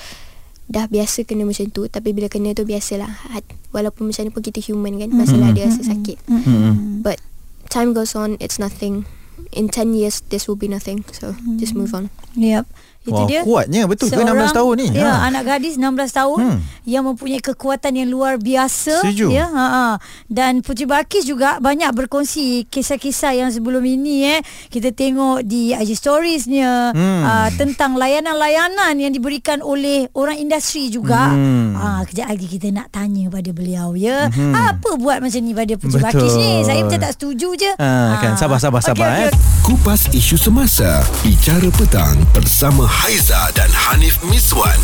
Dah 0.65 0.87
biasa 0.87 1.23
kena 1.23 1.43
macam 1.43 1.67
tu 1.69 1.85
Tapi 1.85 2.11
bila 2.11 2.27
kena 2.27 2.53
tu 2.53 2.63
biasalah. 2.63 3.11
Hat- 3.29 3.49
Walaupun 3.71 4.09
macam 4.09 4.23
ni 4.23 4.31
pun 4.31 4.41
kita 4.41 4.59
human 4.59 4.97
kan 4.97 5.11
Masalah 5.11 5.51
dia 5.51 5.67
rasa 5.67 5.83
sakit. 5.85 6.17
Mm-hmm. 6.25 7.01
But 7.01 7.19
Time 7.67 7.91
goes 7.91 8.13
on 8.13 8.37
It's 8.39 8.57
nothing. 8.57 9.05
In 9.51 9.67
10 9.67 9.93
years 9.93 10.23
This 10.25 10.45
will 10.45 10.57
be 10.57 10.67
nothing. 10.67 11.05
So 11.11 11.35
just 11.57 11.73
move 11.73 11.93
on. 11.93 12.09
Yep. 12.35 12.65
Itu 13.03 13.11
Wah, 13.13 13.27
dia. 13.27 13.43
kuatnya 13.43 13.83
betul 13.85 14.09
ke 14.09 14.17
16 14.17 14.55
tahun 14.55 14.75
ni? 14.79 14.87
Ya, 14.95 15.11
Ha. 15.11 15.27
anak 15.27 15.43
gadis 15.45 15.75
16 15.75 16.15
tahun 16.15 16.39
Hmm. 16.39 16.59
yang 16.85 17.03
mempunyai 17.03 17.39
kekuatan 17.39 17.93
yang 17.93 18.07
luar 18.07 18.39
biasa. 18.39 19.03
Setuju. 19.03 19.27
Ya, 19.29 19.47
ha, 19.47 19.67
ha. 19.67 19.87
Dan 20.27 20.63
Putri 20.63 20.87
Balkis 20.87 21.23
juga 21.23 21.59
banyak 21.59 21.91
berkongsi 21.91 22.63
kisah-kisah 22.65 23.35
yang 23.35 23.51
sebelum 23.51 23.83
ini 23.83 24.23
eh 24.29 24.41
kita 24.69 24.91
tengok 24.91 25.43
di 25.43 25.71
IG 25.73 25.95
storiesnya 25.95 26.91
Hmm. 26.91 27.23
uh, 27.23 27.49
tentang 27.53 27.95
layanan-layanan 27.95 28.95
yang 28.97 29.11
diberikan 29.11 29.59
oleh 29.61 30.07
orang 30.13 30.39
industri 30.39 30.87
juga. 30.87 31.27
Hmm. 31.29 31.75
Ah, 31.75 32.01
kejap 32.05 32.31
lagi 32.31 32.47
kita 32.47 32.71
nak 32.71 32.89
tanya 32.89 33.27
pada 33.29 33.51
beliau 33.51 33.93
ya. 33.93 34.29
Hmm. 34.29 34.55
Apa 34.55 34.95
buat 34.95 35.19
macam 35.19 35.41
ni 35.41 35.51
pada 35.53 35.75
Putri 35.75 35.99
Betul. 35.99 36.07
Balkis 36.07 36.35
ni? 36.35 36.63
Saya 36.63 36.81
macam 36.81 37.01
tak 37.01 37.13
setuju 37.13 37.49
je. 37.57 37.71
Ah, 37.77 38.15
kan. 38.17 38.35
Sabar, 38.35 38.57
sabar, 38.57 38.79
sabar, 38.79 38.95
Okey, 39.09 39.19
okey, 39.19 39.25
eh. 39.25 39.33
okey. 39.33 39.41
Kupas 39.63 40.11
isu 40.11 40.35
semasa 40.37 41.07
Bicara 41.21 41.71
petang 41.73 42.19
Bersama 42.33 42.85
Haiza 42.93 43.49
dan 43.57 43.73
Hanif 43.73 44.21
Miswan 44.29 44.77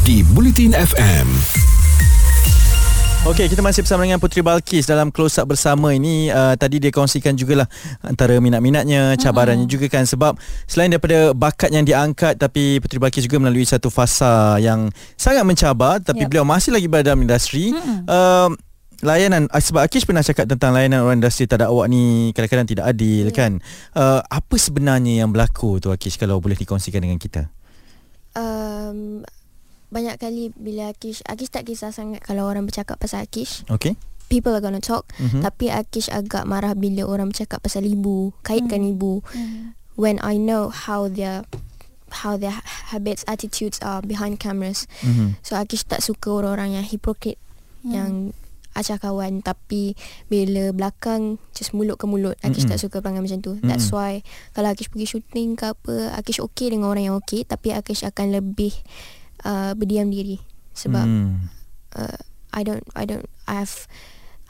Di 0.00 0.24
Bulletin 0.24 0.72
FM 0.72 1.28
Okey, 3.20 3.52
kita 3.52 3.60
masih 3.60 3.84
bersama 3.84 4.08
dengan 4.08 4.16
Putri 4.16 4.40
Balkis 4.40 4.88
dalam 4.88 5.12
close 5.12 5.36
up 5.36 5.52
bersama 5.52 5.92
ini. 5.92 6.32
Uh, 6.32 6.56
tadi 6.56 6.80
dia 6.80 6.88
kongsikan 6.88 7.36
jugalah 7.36 7.68
antara 8.00 8.40
minat-minatnya, 8.40 9.12
cabarannya 9.20 9.68
juga 9.68 9.92
kan 9.92 10.08
sebab 10.08 10.40
selain 10.64 10.88
daripada 10.88 11.36
bakat 11.36 11.68
yang 11.68 11.84
diangkat 11.84 12.40
tapi 12.40 12.80
Putri 12.80 12.96
Balkis 12.96 13.28
juga 13.28 13.36
melalui 13.44 13.68
satu 13.68 13.92
fasa 13.92 14.56
yang 14.56 14.88
sangat 15.20 15.44
mencabar 15.44 16.00
tapi 16.00 16.24
Yep. 16.24 16.28
beliau 16.32 16.48
masih 16.48 16.72
lagi 16.72 16.88
berada 16.88 17.12
dalam 17.12 17.20
industri. 17.20 17.76
Uh, 18.08 18.56
layanan 19.02 19.48
ah, 19.48 19.58
sebab 19.58 19.80
Akish 19.82 20.04
pernah 20.04 20.20
cakap 20.20 20.44
tentang 20.46 20.70
layanan 20.70 21.00
orang 21.00 21.18
industri 21.18 21.44
tak 21.44 21.58
ada 21.58 21.68
awak 21.68 21.86
ni 21.86 22.30
kadang-kadang 22.30 22.66
tidak 22.66 22.84
adil 22.86 23.26
Ya. 23.26 23.34
kan. 23.34 23.52
Uh, 23.92 24.20
apa 24.22 24.54
sebenarnya 24.54 25.20
yang 25.20 25.30
berlaku 25.30 25.78
tu 25.78 25.88
Akish 25.88 26.14
kalau 26.14 26.36
boleh 26.36 26.54
dikongsikan 26.54 27.00
dengan 27.00 27.16
kita? 27.16 27.48
um, 28.34 29.24
Banyak 29.88 30.16
kali 30.16 30.54
Bila 30.54 30.86
Akish 30.88 31.24
Akish 31.24 31.50
tak 31.50 31.64
kisah 31.64 31.90
sangat 31.90 32.22
Kalau 32.22 32.46
orang 32.46 32.62
bercakap 32.62 32.94
pasal 32.96 33.24
Akish 33.24 33.66
Okey. 33.66 33.98
People 34.28 34.52
are 34.52 34.62
gonna 34.62 34.78
talk 34.78 35.10
Mhm. 35.16 35.42
Tapi 35.42 35.66
Akish 35.68 36.06
agak 36.08 36.46
marah 36.46 36.72
Bila 36.72 37.02
orang 37.04 37.30
bercakap 37.30 37.58
pasal 37.58 37.82
ibu 37.82 38.30
Kaitkan 38.40 38.86
ibu 38.86 39.18
When 39.96 40.20
I 40.20 40.36
know 40.36 40.70
How 40.70 41.10
their 41.10 41.42
How 42.22 42.34
their 42.34 42.54
habits 42.88 43.26
Attitudes 43.26 43.80
are 43.80 43.98
Behind 44.00 44.38
cameras 44.38 44.86
Mhm. 45.02 45.40
So 45.42 45.58
Akish 45.58 45.82
tak 45.84 45.98
suka 45.98 46.30
orang-orang 46.30 46.78
yang 46.78 46.86
hypocrite 46.86 47.40
Yang 47.82 48.30
acah 48.80 48.96
kawan 48.96 49.40
Tapi 49.40 49.92
Bila 50.26 50.72
belakang 50.72 51.36
Just 51.52 51.70
mulut 51.70 51.96
ke 51.96 52.04
mulut 52.04 52.34
Akish 52.40 52.64
Mm-mm. 52.64 52.72
tak 52.72 52.80
suka 52.80 52.98
perangai 52.98 53.20
macam 53.20 53.38
tu 53.38 53.52
That's 53.60 53.88
Mm-mm. 53.88 54.00
why 54.00 54.12
Kalau 54.50 54.72
Akish 54.72 54.88
pergi 54.88 55.06
shooting 55.06 55.54
ke 55.54 55.70
apa 55.70 56.16
Akish 56.16 56.40
okay 56.40 56.72
dengan 56.72 56.88
orang 56.88 57.04
yang 57.06 57.16
okay 57.16 57.44
Tapi 57.44 57.70
Akish 57.70 58.02
akan 58.02 58.32
lebih 58.32 58.72
uh, 59.44 59.76
Berdiam 59.76 60.08
diri 60.08 60.40
Sebab 60.72 61.04
Hmm. 61.04 61.52
uh, 61.94 62.18
I 62.50 62.64
don't 62.64 62.82
I 62.96 63.04
don't 63.04 63.28
I 63.44 63.60
have 63.60 63.84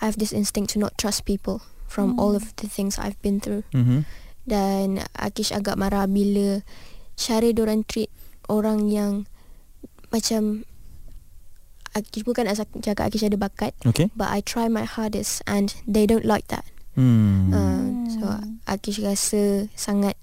I 0.01 0.09
have 0.09 0.17
this 0.17 0.33
instinct 0.33 0.73
to 0.73 0.79
not 0.79 0.97
trust 0.97 1.27
people 1.27 1.61
From 1.85 2.17
all 2.23 2.33
of 2.33 2.55
the 2.57 2.71
things 2.71 2.97
I've 2.97 3.19
been 3.19 3.43
through 3.43 3.67
Mhm. 3.75 4.07
dan 4.47 5.03
Akish 5.19 5.51
agak 5.51 5.75
marah 5.75 6.07
bila 6.07 6.63
cara 7.19 7.51
diorang 7.51 7.83
treat 7.83 8.09
orang 8.47 8.87
yang 8.87 9.27
macam 10.09 10.63
Akish 11.91 12.23
bukan 12.23 12.47
nak 12.47 12.59
cakap 12.83 13.11
Akish 13.11 13.27
ada 13.27 13.35
bakat 13.35 13.75
Okey. 13.83 14.15
but 14.15 14.31
I 14.31 14.41
try 14.41 14.71
my 14.71 14.87
hardest 14.87 15.43
and 15.47 15.75
they 15.87 16.07
don't 16.07 16.27
like 16.27 16.47
that. 16.55 16.67
Hmm. 16.95 17.51
Uh, 17.51 17.87
so 18.11 18.25
Akish 18.67 19.03
rasa 19.03 19.67
sangat 19.75 20.15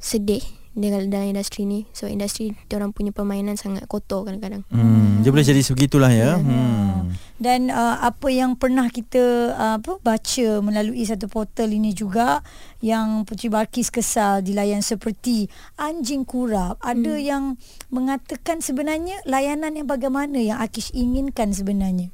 sedih 0.00 0.44
dengan 0.76 1.08
dalam 1.08 1.32
industri 1.32 1.64
ni. 1.64 1.88
So 1.96 2.04
industri 2.04 2.52
diorang 2.68 2.92
punya 2.92 3.10
permainan 3.10 3.56
sangat 3.56 3.88
kotor 3.88 4.28
kadang-kadang. 4.28 4.68
Hmm, 4.68 5.24
dia 5.24 5.32
boleh 5.32 5.42
jadi 5.42 5.64
sebegitulah 5.64 6.12
ya. 6.12 6.36
Ya. 6.36 6.44
Hmm. 6.44 7.16
Dan 7.40 7.72
uh, 7.72 7.96
apa 8.04 8.28
yang 8.28 8.60
pernah 8.60 8.92
kita 8.92 9.56
uh, 9.56 9.74
apa 9.80 9.96
baca 10.04 10.48
melalui 10.60 11.04
satu 11.08 11.32
portal 11.32 11.72
ini 11.72 11.96
juga 11.96 12.44
yang 12.84 13.24
Putri 13.24 13.48
Balkis 13.48 13.88
kesal 13.88 14.44
dilayan 14.44 14.84
seperti 14.84 15.48
anjing 15.80 16.28
kurap. 16.28 16.76
Ada 16.84 17.16
yang 17.16 17.56
mengatakan 17.88 18.60
sebenarnya 18.60 19.20
layanan 19.24 19.80
yang 19.80 19.88
bagaimana 19.88 20.36
yang 20.36 20.60
Akish 20.60 20.92
inginkan 20.92 21.56
sebenarnya. 21.56 22.12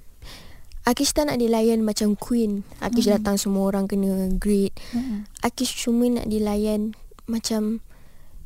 Akish 0.82 1.14
tak 1.14 1.30
nak 1.30 1.38
dilayan 1.38 1.86
macam 1.86 2.18
queen. 2.18 2.66
Akish 2.82 3.06
Hmm. 3.06 3.18
datang 3.18 3.38
semua 3.38 3.70
orang 3.70 3.86
kena 3.86 4.26
greet. 4.34 4.74
Mm-mm. 4.90 5.30
Akish 5.38 5.78
cuma 5.78 6.10
nak 6.10 6.26
dilayan 6.26 6.98
macam 7.30 7.78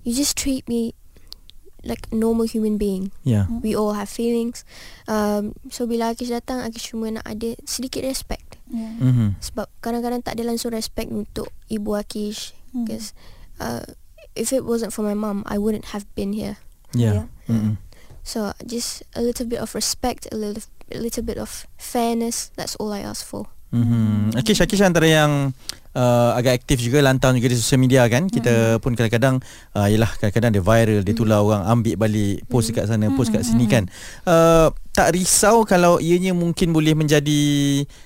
you 0.07 0.15
just 0.15 0.39
treat 0.39 0.63
me 0.71 0.95
like 1.83 2.11
normal 2.15 2.47
human 2.47 2.79
being. 2.79 3.11
Ya. 3.27 3.47
We 3.63 3.75
all 3.75 3.95
have 3.95 4.07
feelings. 4.07 4.63
Um, 5.07 5.55
so 5.71 5.87
bila 5.87 6.15
Akish 6.15 6.31
datang, 6.31 6.63
Akish 6.63 6.95
cuma 6.95 7.11
nak 7.11 7.27
ada 7.27 7.55
sedikit 7.67 8.07
respect. 8.07 8.59
Yeah. 8.71 8.95
Mhm. 8.99 9.39
Sebab 9.39 9.67
kadang-kadang 9.83 10.23
tak 10.23 10.39
ada 10.39 10.47
langsung 10.47 10.75
respect 10.75 11.11
untuk 11.11 11.51
ibu 11.67 11.95
Akish. 11.95 12.55
Hmm. 12.75 12.87
Because 12.87 13.15
uh, 13.63 13.87
if 14.35 14.51
it 14.51 14.67
wasn't 14.67 14.91
for 14.95 15.07
my 15.07 15.15
mum, 15.15 15.47
I 15.47 15.59
wouldn't 15.59 15.95
have 15.95 16.07
been 16.19 16.35
here. 16.35 16.59
Ya. 16.95 17.31
Mhm. 17.47 17.79
So 18.27 18.51
just 18.67 19.07
a 19.15 19.23
little 19.23 19.47
bit 19.47 19.63
of 19.63 19.71
respect, 19.75 20.27
a 20.31 20.37
little 20.39 20.63
a 20.91 20.99
little 20.99 21.23
bit 21.23 21.39
of 21.39 21.71
fairness. 21.79 22.51
That's 22.59 22.75
all 22.83 22.91
I 22.91 23.07
ask 23.07 23.23
for. 23.23 23.47
Mhm. 23.71 24.35
Akish 24.35 24.59
Akish 24.59 24.83
antara 24.83 25.07
yang 25.07 25.55
uh, 25.97 26.37
agak 26.37 26.63
aktif 26.63 26.85
juga 26.85 27.01
lantang 27.01 27.41
juga 27.41 27.49
di 27.51 27.57
sosial 27.57 27.81
media 27.81 28.05
kan. 28.07 28.29
Kita 28.29 28.77
pun 28.85 28.93
kadang-kadang 28.93 29.41
uh, 29.73 29.89
yalah 29.89 30.13
kadang-kadang 30.21 30.53
dia 30.53 30.63
viral, 30.63 31.01
dia 31.01 31.15
tular 31.17 31.41
orang 31.41 31.65
ambil 31.65 31.97
balik 31.97 32.45
post 32.53 32.71
dekat 32.71 32.87
sana, 32.87 33.09
post 33.17 33.33
kat 33.33 33.43
sini 33.43 33.65
kan. 33.65 33.89
Uh, 34.29 34.69
tak 34.93 35.17
risau 35.17 35.65
kalau 35.65 36.01
ianya 36.01 36.37
mungkin 36.37 36.73
boleh 36.73 36.93
menjadi 36.97 37.41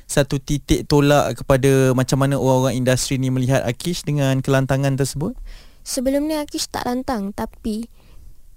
satu 0.07 0.39
titik 0.39 0.87
tolak 0.87 1.43
kepada 1.43 1.95
macam 1.95 2.19
mana 2.23 2.39
orang-orang 2.39 2.79
industri 2.79 3.19
ni 3.19 3.31
melihat 3.31 3.67
Akish 3.67 4.07
dengan 4.07 4.39
kelantangan 4.43 4.95
tersebut? 4.95 5.35
Sebelum 5.83 6.27
ni 6.31 6.39
Akish 6.39 6.71
tak 6.71 6.87
lantang 6.87 7.35
tapi 7.35 7.87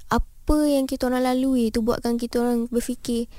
apa 0.10 0.58
yang 0.68 0.86
kita 0.86 1.10
orang 1.10 1.24
lalui 1.24 1.72
tu 1.72 1.86
buatkan 1.86 2.20
kita 2.20 2.42
orang 2.42 2.70
berfikir 2.70 3.30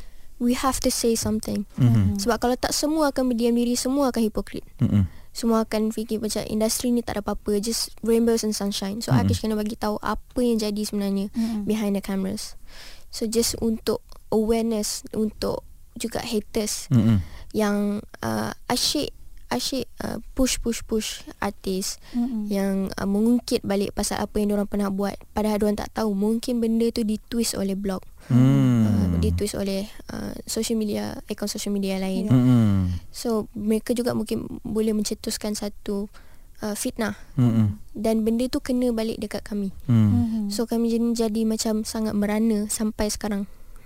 we 0.42 0.54
have 0.54 0.82
to 0.82 0.90
say 0.90 1.14
something. 1.14 1.66
Mhm. 1.78 2.18
Sebab 2.18 2.36
kalau 2.42 2.56
tak 2.58 2.74
semua 2.74 3.14
akan 3.14 3.30
berdiam 3.30 3.54
diri, 3.54 3.78
semua 3.78 4.10
akan 4.10 4.22
hipokrit. 4.24 4.66
Mhm. 4.82 5.23
Semua 5.34 5.66
akan 5.66 5.90
fikir 5.90 6.22
macam 6.22 6.46
industri 6.46 6.88
ni 6.88 7.02
tak 7.02 7.18
ada 7.18 7.22
apa-apa, 7.26 7.58
just 7.58 7.90
rainbows 8.00 8.40
and 8.40 8.54
sunshine. 8.54 9.02
So 9.02 9.10
Mm-mm. 9.10 9.26
Akish 9.26 9.42
kena 9.42 9.58
bagi 9.58 9.74
tahu 9.74 9.98
apa 9.98 10.38
yang 10.38 10.56
jadi 10.56 10.78
sebenarnya 10.80 11.28
Mm-mm. 11.28 11.66
behind 11.66 11.98
the 11.98 12.00
cameras. 12.00 12.54
So 13.10 13.26
just 13.26 13.58
untuk 13.58 13.98
awareness 14.30 15.02
untuk 15.10 15.66
juga 15.94 16.22
haters 16.22 16.86
Mhm. 16.88 17.18
yang 17.50 17.76
uh, 18.18 18.50
asyik 18.66 19.10
asyik 19.54 19.86
uh, 20.02 20.18
push 20.34 20.58
push 20.58 20.82
push 20.82 21.22
artis 21.38 22.02
Mm-mm. 22.10 22.50
yang 22.50 22.90
uh, 22.98 23.06
mengungkit 23.06 23.62
balik 23.62 23.94
pasal 23.94 24.18
apa 24.18 24.42
yang 24.42 24.50
diorang 24.50 24.66
pernah 24.66 24.90
buat 24.90 25.14
padahal 25.30 25.62
diorang 25.62 25.78
tak 25.78 25.94
tahu 25.94 26.10
mungkin 26.12 26.58
benda 26.58 26.90
tu 26.90 27.06
ditwist 27.06 27.54
oleh 27.54 27.78
blog 27.78 28.02
Hmm. 28.24 28.88
uh, 28.88 29.06
ditwist 29.20 29.52
oleh 29.52 29.84
uh, 30.08 30.32
social 30.48 30.80
media 30.80 31.20
akaun 31.28 31.44
social 31.44 31.76
media 31.76 32.00
lain 32.00 32.24
Hmm. 32.24 32.88
so 33.12 33.52
mereka 33.52 33.92
juga 33.92 34.16
mungkin 34.16 34.48
boleh 34.64 34.96
mencetuskan 34.96 35.52
satu 35.52 36.08
uh, 36.64 36.72
fitnah 36.72 37.12
Mm-mm. 37.36 37.76
dan 37.92 38.24
benda 38.24 38.48
tu 38.48 38.64
kena 38.64 38.96
balik 38.96 39.20
dekat 39.20 39.44
kami. 39.44 39.76
Hmm. 39.84 40.48
So 40.48 40.64
kami 40.64 40.88
jadi, 40.88 41.28
jadi 41.28 41.44
macam 41.44 41.84
sangat 41.84 42.16
merana 42.16 42.64
sampai 42.72 43.12
sekarang. 43.12 43.44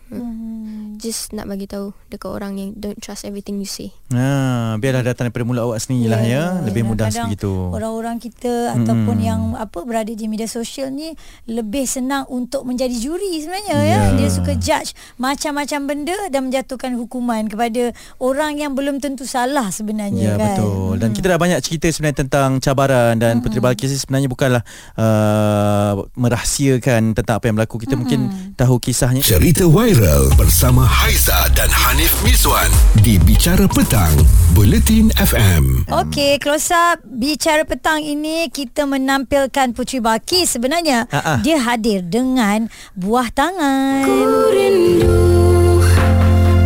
Hmm. 0.09 0.97
Just 0.99 1.31
nak 1.31 1.47
bagi 1.47 1.71
tahu 1.71 1.95
dekat 2.11 2.27
orang 2.27 2.59
yang 2.59 2.71
don't 2.75 2.99
trust 2.99 3.23
everything 3.23 3.63
you 3.63 3.69
say. 3.69 3.95
Ha, 4.11 4.75
biarlah 4.77 5.07
datang 5.07 5.31
daripada 5.31 5.47
mulut 5.47 5.63
awak 5.63 5.79
sendirilah 5.79 6.23
ya. 6.27 6.59
Lebih 6.67 6.83
mudah 6.83 7.07
Kadang-kadang 7.07 7.39
segitu. 7.39 7.53
Orang-orang 7.71 8.17
kita 8.19 8.75
ataupun 8.75 9.17
yang 9.23 9.41
apa 9.55 9.87
berada 9.87 10.11
di 10.11 10.27
media 10.27 10.51
sosial 10.51 10.91
ni 10.91 11.15
lebih 11.47 11.87
senang 11.87 12.27
untuk 12.27 12.67
menjadi 12.67 12.91
juri 12.99 13.39
sebenarnya 13.39 13.77
ya. 13.79 13.87
Ya. 13.87 14.01
Dia 14.17 14.29
suka 14.33 14.59
judge 14.59 14.91
macam-macam 15.23 15.81
benda 15.87 16.19
dan 16.35 16.51
menjatuhkan 16.51 16.99
hukuman 16.99 17.47
kepada 17.47 17.95
orang 18.19 18.59
yang 18.59 18.75
belum 18.75 18.99
tentu 18.99 19.23
salah 19.23 19.71
sebenarnya 19.71 20.35
Ya 20.35 20.35
kan. 20.35 20.57
betul 20.59 20.95
Dan 20.99 21.11
kita 21.15 21.27
dah 21.35 21.39
banyak 21.39 21.59
cerita 21.63 21.87
sebenarnya 21.91 22.27
Tentang 22.27 22.59
cabaran 22.59 23.15
Dan 23.19 23.39
Puteri 23.39 23.59
Balkis 23.63 23.95
sebenarnya 24.03 24.27
bukanlah 24.27 24.63
uh, 24.99 26.03
Merahsiakan 26.15 27.15
Tentang 27.15 27.35
apa 27.39 27.45
yang 27.51 27.55
berlaku 27.59 27.83
Kita 27.83 27.95
mungkin 27.95 28.55
tahu 28.55 28.79
kisahnya 28.79 29.23
Cerita 29.23 29.67
viral 29.67 29.98
bersama 30.39 30.87
Haiza 30.87 31.51
dan 31.59 31.67
Hanif 31.67 32.23
Miswan 32.23 32.71
di 33.03 33.19
Bicara 33.19 33.67
Petang, 33.67 34.15
Buletin 34.55 35.11
FM. 35.19 35.91
Okey, 35.91 36.39
close 36.39 36.71
up 36.71 37.03
bicara 37.03 37.67
petang 37.67 37.99
ini 37.99 38.47
kita 38.47 38.87
menampilkan 38.87 39.75
Putri 39.75 39.99
Balkis 39.99 40.55
sebenarnya 40.55 41.11
Ha-ha. 41.11 41.43
dia 41.43 41.59
hadir 41.59 42.07
dengan 42.07 42.71
buah 42.95 43.27
tangan. 43.35 44.07
rindu 44.55 45.83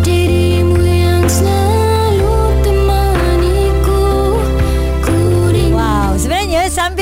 dirimu 0.05 0.77
yang 0.77 1.25
selalu 1.25 1.62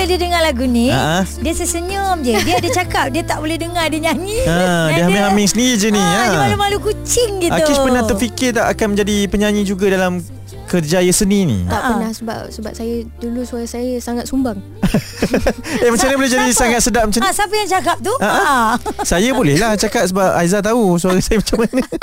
sambil 0.00 0.16
dia 0.16 0.24
dengar 0.24 0.40
lagu 0.40 0.64
ni, 0.64 0.88
Ha-ha. 0.88 1.28
dia 1.28 1.52
sesenyum 1.52 2.24
je. 2.24 2.32
Dia 2.40 2.56
ada 2.56 2.68
cakap, 2.72 3.12
dia 3.12 3.20
tak 3.20 3.36
boleh 3.36 3.60
dengar 3.60 3.84
dia 3.92 4.00
nyanyi. 4.00 4.48
Ha, 4.48 4.88
dia 4.88 5.02
humming-humming 5.04 5.48
sendiri 5.52 5.76
je 5.76 5.88
ni, 5.92 6.00
Ha, 6.00 6.08
ha. 6.08 6.24
Dia 6.24 6.40
malu-malu 6.40 6.80
kucing 6.80 7.36
gitu. 7.36 7.52
Akish 7.52 7.76
pernah 7.84 8.02
terfikir 8.08 8.56
tak 8.56 8.72
Akan 8.72 8.96
menjadi 8.96 9.28
penyanyi 9.28 9.62
juga 9.68 9.92
Dalam 9.92 10.24
kerjaya 10.70 11.10
seni 11.10 11.42
ni 11.42 11.58
Tak 11.62 11.74
Ha-ha. 11.74 11.88
pernah 11.90 12.10
sebab 12.12 12.38
sebab 12.48 12.72
saya 12.72 12.94
dulu 13.18 13.42
suara 13.42 13.66
saya 13.66 13.98
sangat 13.98 14.24
sumbang. 14.24 14.54
Eh 15.80 15.88
macam 15.88 16.06
mana 16.08 16.16
boleh 16.16 16.30
jadi 16.30 16.48
Siapa? 16.48 16.60
Sangat 16.60 16.80
sedap 16.80 17.02
macam 17.04 17.20
ni 17.20 17.24
Ha, 17.24 17.30
siapa 17.30 17.54
yang 17.54 17.70
cakap 17.70 17.96
tu? 18.00 18.10
Ha, 18.16 18.26
ha. 18.26 18.42
Ha. 18.74 19.02
Saya 19.02 19.30
boleh 19.38 19.54
lah 19.54 19.76
cakap 19.76 20.02
Sebab 20.04 20.34
Aiza 20.34 20.58
tahu 20.58 20.96
Suara 20.96 21.20
saya 21.20 21.38
macam 21.38 21.56
mana 21.60 21.82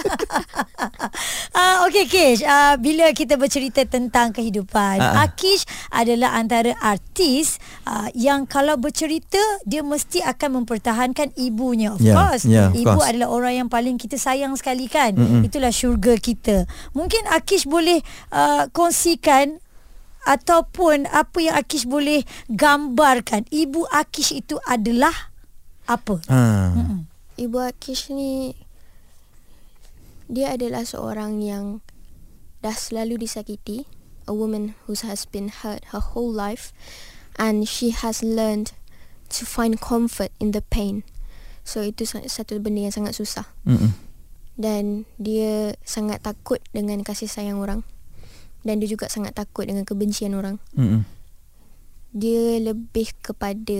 Ah, 1.51 1.83
Okey 1.83 2.05
Kish, 2.05 2.41
uh, 2.41 2.77
bila 2.77 3.09
kita 3.11 3.33
bercerita 3.35 3.81
tentang 3.83 4.29
kehidupan, 4.29 4.97
ah. 4.97 5.25
Akish 5.25 5.65
adalah 5.89 6.37
antara 6.37 6.77
artis 6.77 7.57
uh, 7.83 8.05
yang 8.13 8.45
kalau 8.45 8.77
bercerita 8.77 9.41
dia 9.63 9.81
mesti 9.81 10.21
akan 10.21 10.61
mempertahankan 10.61 11.33
ibunya. 11.35 11.91
Of 11.91 11.99
Ya, 11.99 12.13
course. 12.13 12.43
ya, 12.45 12.69
of 12.69 12.77
Ibu 12.77 12.93
course. 12.93 13.07
adalah 13.07 13.27
orang 13.27 13.53
yang 13.57 13.67
paling 13.67 13.97
kita 13.97 14.15
sayang 14.15 14.53
sekali 14.53 14.85
kan. 14.85 15.13
Mm-mm. 15.13 15.41
Itulah 15.43 15.71
syurga 15.71 16.15
kita. 16.15 16.69
Mungkin 16.93 17.25
Akish 17.27 17.65
boleh 17.65 17.99
uh, 18.29 18.56
kongsikan 18.67 19.61
ataupun 20.25 21.05
apa 21.07 21.37
yang 21.39 21.55
Akish 21.55 21.85
boleh 21.85 22.25
gambarkan 22.49 23.47
ibu 23.47 23.85
Akish 23.87 24.33
itu 24.33 24.57
adalah 24.65 25.31
apa? 25.85 26.19
ha. 26.27 26.73
Ibu 27.37 27.57
Akish 27.61 28.09
ni 28.09 28.57
dia 30.27 30.51
adalah 30.51 30.83
seorang 30.83 31.39
yang 31.39 31.79
dah 32.59 32.75
selalu 32.75 33.15
disakiti, 33.21 33.87
a 34.27 34.35
woman 34.35 34.75
who 34.83 34.97
has 35.07 35.23
been 35.23 35.47
hurt 35.63 35.95
her 35.95 36.03
whole 36.03 36.27
life 36.27 36.75
and 37.39 37.63
she 37.63 37.95
has 37.95 38.19
learned 38.19 38.75
to 39.31 39.47
find 39.47 39.79
comfort 39.79 40.33
in 40.43 40.51
the 40.51 40.59
pain. 40.67 41.07
So 41.63 41.83
itu 41.83 42.03
sa- 42.03 42.23
satu 42.23 42.59
benda 42.59 42.83
yang 42.83 42.95
sangat 42.95 43.15
susah 43.15 43.43
Mm-mm. 43.63 43.91
dan 44.55 45.03
dia 45.19 45.75
sangat 45.83 46.23
takut 46.23 46.63
dengan 46.71 47.03
kasih 47.03 47.27
sayang 47.27 47.59
orang 47.59 47.83
dan 48.67 48.83
dia 48.83 48.91
juga 48.91 49.07
sangat 49.07 49.31
takut 49.31 49.63
dengan 49.63 49.87
kebencian 49.87 50.35
orang. 50.35 50.59
Mm-mm. 50.75 51.07
Dia 52.11 52.59
lebih 52.59 53.15
kepada 53.23 53.79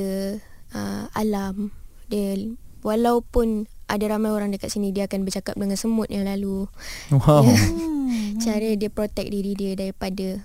uh, 0.71 1.11
alam. 1.11 1.75
Dia 2.07 2.39
walaupun 2.79 3.67
ada 3.91 4.05
ramai 4.07 4.31
orang 4.31 4.55
dekat 4.55 4.71
sini 4.71 4.95
dia 4.95 5.11
akan 5.11 5.27
bercakap 5.27 5.59
dengan 5.59 5.75
semut 5.75 6.07
yang 6.07 6.23
lalu. 6.23 6.71
Wow 7.11 7.43
Ya. 7.43 7.59
Cara 8.47 8.69
dia 8.79 8.87
protect 8.87 9.27
diri 9.27 9.51
dia 9.59 9.75
daripada 9.75 10.39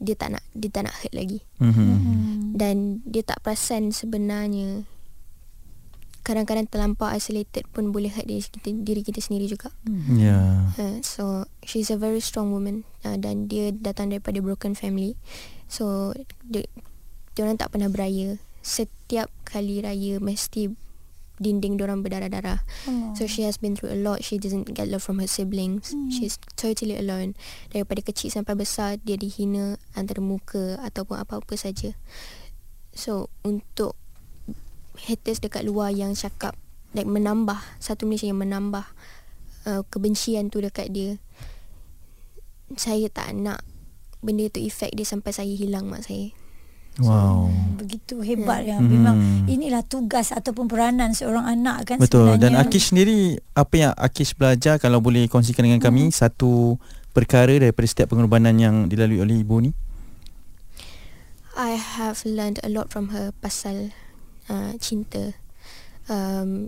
dia 0.00 0.14
tak 0.14 0.38
nak 0.38 0.44
dia 0.54 0.70
tak 0.70 0.86
nak 0.86 0.94
hurt 1.02 1.14
lagi. 1.14 1.42
Mhm. 1.58 2.54
Dan 2.54 3.02
dia 3.02 3.26
tak 3.26 3.42
perasan 3.42 3.90
sebenarnya 3.90 4.86
kadang-kadang 6.30 6.70
terlampau 6.70 7.10
isolated 7.10 7.66
pun 7.74 7.90
boleh 7.90 8.06
hurt 8.06 8.30
diri 8.30 8.38
kita, 8.38 8.70
diri 8.70 9.02
kita 9.02 9.18
sendiri 9.18 9.50
juga. 9.50 9.74
Ya 10.14 10.70
Uh, 10.78 11.02
so 11.02 11.44
she's 11.66 11.90
a 11.90 11.98
very 11.98 12.22
strong 12.22 12.54
woman 12.54 12.86
uh, 13.02 13.18
dan 13.18 13.50
dia 13.50 13.74
datang 13.74 14.14
daripada 14.14 14.38
broken 14.38 14.78
family. 14.78 15.18
So 15.66 16.14
dia 16.46 16.70
orang 17.42 17.58
tak 17.58 17.74
pernah 17.74 17.90
beraya. 17.90 18.38
Setiap 18.62 19.26
kali 19.42 19.82
raya 19.82 20.22
mesti 20.22 20.70
dinding 21.40 21.80
orang 21.80 22.04
berdarah-darah. 22.04 22.62
Oh. 22.86 23.16
So 23.16 23.26
she 23.26 23.42
has 23.48 23.56
been 23.58 23.74
through 23.74 23.96
a 23.96 23.98
lot. 23.98 24.22
She 24.22 24.36
doesn't 24.36 24.70
get 24.70 24.86
love 24.86 25.02
from 25.02 25.18
her 25.18 25.26
siblings. 25.26 25.96
She's 26.12 26.36
totally 26.54 26.94
alone. 26.94 27.34
Daripada 27.72 28.04
kecil 28.04 28.30
sampai 28.30 28.54
besar 28.54 29.00
dia 29.02 29.16
dihina 29.16 29.80
antara 29.96 30.20
muka 30.22 30.78
ataupun 30.84 31.18
apa-apa 31.18 31.56
saja. 31.56 31.96
So 32.92 33.32
untuk 33.42 33.99
haters 35.06 35.40
dekat 35.40 35.64
luar 35.64 35.94
yang 35.94 36.12
cakap 36.12 36.56
like 36.92 37.08
menambah 37.08 37.58
satu 37.78 38.04
Malaysia 38.04 38.28
yang 38.28 38.40
menambah 38.40 38.84
uh, 39.66 39.82
kebencian 39.88 40.50
tu 40.50 40.58
dekat 40.60 40.90
dia 40.90 41.16
saya 42.78 43.10
tak 43.10 43.34
nak 43.34 43.62
benda 44.20 44.46
tu 44.52 44.62
efek 44.62 44.94
dia 44.94 45.06
sampai 45.06 45.32
saya 45.32 45.52
hilang 45.52 45.88
mak 45.88 46.04
saya 46.06 46.30
Wow 46.98 47.48
Begitu 47.78 48.18
hebat 48.20 48.66
ya. 48.66 48.82
Hmm. 48.82 48.90
Memang 48.90 49.16
inilah 49.46 49.86
tugas 49.86 50.34
ataupun 50.34 50.66
peranan 50.66 51.14
seorang 51.14 51.46
anak 51.46 51.86
kan 51.86 51.96
Betul 52.02 52.34
sebenarnya. 52.34 52.42
Dan 52.42 52.52
Akish 52.58 52.90
sendiri 52.90 53.38
Apa 53.54 53.74
yang 53.78 53.92
Akish 53.94 54.34
belajar 54.34 54.82
Kalau 54.82 54.98
boleh 54.98 55.30
kongsikan 55.30 55.64
dengan 55.64 55.78
kami 55.78 56.10
Satu 56.10 56.82
perkara 57.14 57.54
Daripada 57.56 57.86
setiap 57.86 58.10
pengorbanan 58.10 58.58
Yang 58.58 58.90
dilalui 58.90 59.22
oleh 59.22 59.38
ibu 59.38 59.56
ni 59.62 59.70
I 61.60 61.76
have 61.76 62.24
learned 62.24 62.62
a 62.64 62.70
lot 62.72 62.88
from 62.88 63.12
her 63.12 63.36
pasal 63.42 63.92
uh, 64.50 64.74
cinta. 64.82 65.32
Um, 66.10 66.66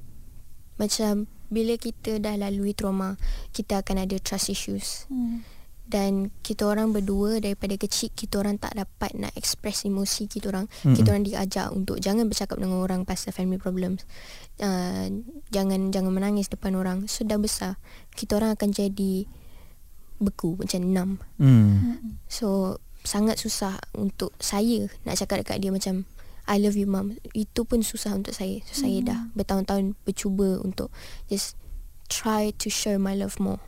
macam 0.79 1.27
bila 1.53 1.77
kita 1.77 2.17
dah 2.17 2.39
lalui 2.39 2.73
trauma, 2.73 3.21
kita 3.53 3.85
akan 3.85 4.09
ada 4.09 4.17
trust 4.23 4.49
issues. 4.49 5.05
Hmm. 5.13 5.45
Dan 5.83 6.33
kita 6.41 6.65
orang 6.65 6.95
berdua 6.95 7.37
daripada 7.43 7.77
kecil 7.77 8.09
kita 8.17 8.41
orang 8.41 8.57
tak 8.57 8.73
dapat 8.73 9.13
nak 9.13 9.37
express 9.37 9.85
emosi 9.85 10.25
kita 10.25 10.49
orang. 10.49 10.65
Mm-mm. 10.65 10.97
Kita 10.97 11.13
orang 11.13 11.27
diajar 11.29 11.69
untuk 11.69 12.01
jangan 12.01 12.33
bercakap 12.33 12.57
dengan 12.57 12.81
orang 12.81 13.05
pasal 13.05 13.37
family 13.37 13.61
problems. 13.61 14.09
Uh, 14.57 15.21
jangan 15.53 15.93
jangan 15.93 16.17
menangis 16.17 16.49
depan 16.49 16.81
orang. 16.81 17.05
Sudah 17.13 17.37
besar, 17.37 17.77
kita 18.17 18.41
orang 18.41 18.57
akan 18.57 18.73
jadi 18.73 19.29
beku 20.17 20.57
macam 20.57 20.81
numb. 20.81 21.15
hmm. 21.37 22.25
So 22.31 22.81
sangat 23.03 23.37
susah 23.43 23.77
untuk 23.99 24.33
saya 24.39 24.87
nak 25.03 25.19
cakap 25.19 25.43
dekat 25.43 25.59
dia 25.61 25.75
macam 25.75 26.07
I 26.47 26.59
love 26.59 26.75
you 26.75 26.91
mum. 26.91 27.19
Itu 27.33 27.63
pun 27.63 27.87
susah 27.87 28.19
untuk 28.19 28.35
saya. 28.35 28.59
So 28.67 28.87
saya 28.87 28.99
dah 29.03 29.21
bertahun-tahun 29.39 29.95
bercuba 30.03 30.59
untuk 30.59 30.91
just 31.31 31.55
try 32.11 32.51
to 32.59 32.69
show 32.69 32.99
my 32.99 33.15
love 33.15 33.39
more. 33.39 33.63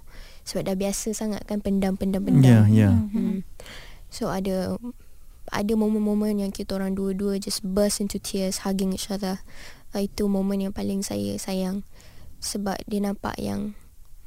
Sebab 0.44 0.68
dah 0.68 0.76
biasa 0.76 1.14
sangat 1.16 1.46
kan 1.46 1.62
pendam-pendam-pendam. 1.62 2.44
Ya 2.44 2.60
ya 2.68 2.90
Hmm. 2.90 3.46
So 4.10 4.30
ada 4.30 4.76
ada 5.52 5.72
momen-momen 5.76 6.40
yang 6.40 6.52
kita 6.54 6.76
orang 6.76 6.96
dua-dua 6.96 7.38
just 7.38 7.62
burst 7.62 8.00
into 8.00 8.18
tears 8.18 8.66
hugging 8.66 8.94
each 8.94 9.10
other. 9.10 9.40
Uh, 9.94 10.06
itu 10.06 10.26
momen 10.26 10.58
yang 10.58 10.74
paling 10.74 11.06
saya 11.06 11.38
sayang 11.38 11.87
sebab 12.42 12.76
dia 12.90 13.00
nampak 13.00 13.38
yang 13.38 13.78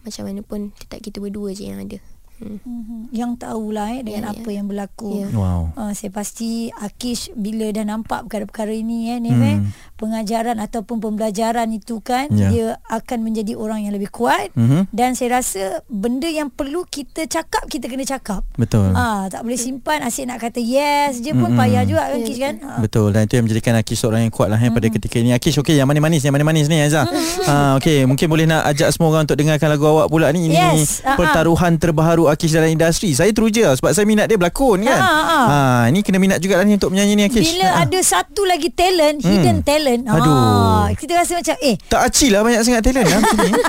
macam 0.08 0.24
mana 0.24 0.40
pun 0.40 0.72
tetap 0.80 1.04
kita 1.04 1.20
berdua 1.20 1.52
je 1.52 1.68
yang 1.68 1.84
ada. 1.84 2.00
Hmm. 2.38 2.58
Mhm. 2.60 3.00
Yang 3.10 3.32
tahulah 3.40 3.88
eh 3.92 4.02
dengan 4.02 4.24
Ya, 4.24 4.32
apa 4.32 4.46
ya. 4.46 4.56
yang 4.56 4.66
berlaku. 4.66 5.12
Ya. 5.20 5.28
Wow 5.32 5.62
Uh, 5.74 5.92
saya 5.92 6.10
pasti 6.10 6.50
Akish 6.72 7.30
bila 7.34 7.66
dah 7.68 7.84
nampak 7.84 8.26
perkara-perkara 8.26 8.72
ini 8.72 9.10
eh, 9.10 9.20
Nif, 9.20 9.32
Hmm. 9.32 9.44
eh 9.44 9.58
pengajaran 9.96 10.58
ataupun 10.58 10.98
pembelajaran 11.00 11.66
itu 11.72 11.98
kan 12.00 12.30
Ya. 12.30 12.48
dia 12.48 12.68
akan 12.86 13.20
menjadi 13.24 13.54
orang 13.54 13.82
yang 13.82 13.92
lebih 13.92 14.10
kuat 14.10 14.54
Mhm. 14.54 14.90
dan 14.92 15.14
saya 15.14 15.38
rasa 15.38 15.82
benda 15.88 16.26
yang 16.26 16.48
perlu 16.48 16.84
kita 16.84 17.26
cakap 17.26 17.66
kita 17.66 17.86
kena 17.86 18.04
cakap. 18.04 18.46
Betul 18.54 18.94
Ah 18.94 19.26
tak 19.28 19.42
boleh 19.42 19.56
simpan 19.56 20.02
asyik 20.02 20.26
nak 20.26 20.38
kata 20.40 20.60
yes 20.60 21.18
je 21.20 21.32
pun 21.32 21.48
Mm-mm. 21.48 21.58
payah 21.58 21.84
juga 21.84 22.04
kan 22.06 22.16
Ya, 22.16 22.26
Kish 22.26 22.40
kan. 22.40 22.56
Ah. 22.60 22.78
Betul 22.78 23.10
dan 23.12 23.26
itu 23.26 23.34
yang 23.34 23.46
menjadikan 23.46 23.74
Akish 23.76 24.00
seorang 24.00 24.22
yang 24.22 24.32
kuat 24.32 24.48
lah 24.48 24.58
eh, 24.58 24.70
pada 24.70 24.88
ketika 24.88 25.18
ini 25.18 25.32
Akish 25.32 25.58
okey 25.58 25.74
yang 25.74 25.86
manis-manis 25.86 26.22
yang 26.22 26.32
manis-manis 26.32 26.66
ni 26.68 26.78
Azhar 26.80 27.10
ha, 27.44 27.54
okey 27.78 28.06
mungkin 28.06 28.28
boleh 28.28 28.46
nak 28.46 28.66
ajak 28.68 28.90
semua 28.90 29.10
orang 29.12 29.24
untuk 29.24 29.36
dengarkan 29.36 29.68
lagu 29.68 29.86
awak 29.86 30.08
pula 30.08 30.30
ni 30.30 30.46
ini 30.46 30.56
Yes, 30.56 31.02
ah. 31.02 31.16
pertaruhan 31.16 31.76
terbaharu 31.76 32.27
Akish 32.28 32.52
dalam 32.52 32.68
industri 32.68 33.12
Saya 33.12 33.30
teruja 33.30 33.72
sebab 33.72 33.90
saya 33.90 34.04
minat 34.04 34.26
dia 34.26 34.36
berlakon 34.36 34.82
kan 34.82 34.96
Ha, 34.96 35.18
ha. 35.22 35.40
ha, 35.42 35.58
Ni 35.88 36.00
kena 36.00 36.18
minat 36.18 36.38
juga 36.38 36.56
lah 36.56 36.64
ni 36.64 36.74
untuk 36.74 36.90
menyanyi 36.90 37.14
ni 37.14 37.24
Akish 37.24 37.48
Bila 37.50 37.68
Ha. 37.70 37.84
ada 37.84 38.00
satu 38.00 38.44
lagi 38.44 38.70
talent, 38.70 39.20
hidden 39.20 39.62
talent. 39.62 40.04
Aduh. 40.04 40.28
Ah, 40.28 40.88
kita 40.92 41.14
rasa 41.14 41.36
macam 41.36 41.56
eh 41.60 41.76
Tak 41.82 42.02
aci 42.04 42.28
lah 42.28 42.42
banyak 42.42 42.62
sangat 42.62 42.82
talent 42.84 43.06
lah 43.06 43.18
macam 43.18 43.38
ni 43.42 43.52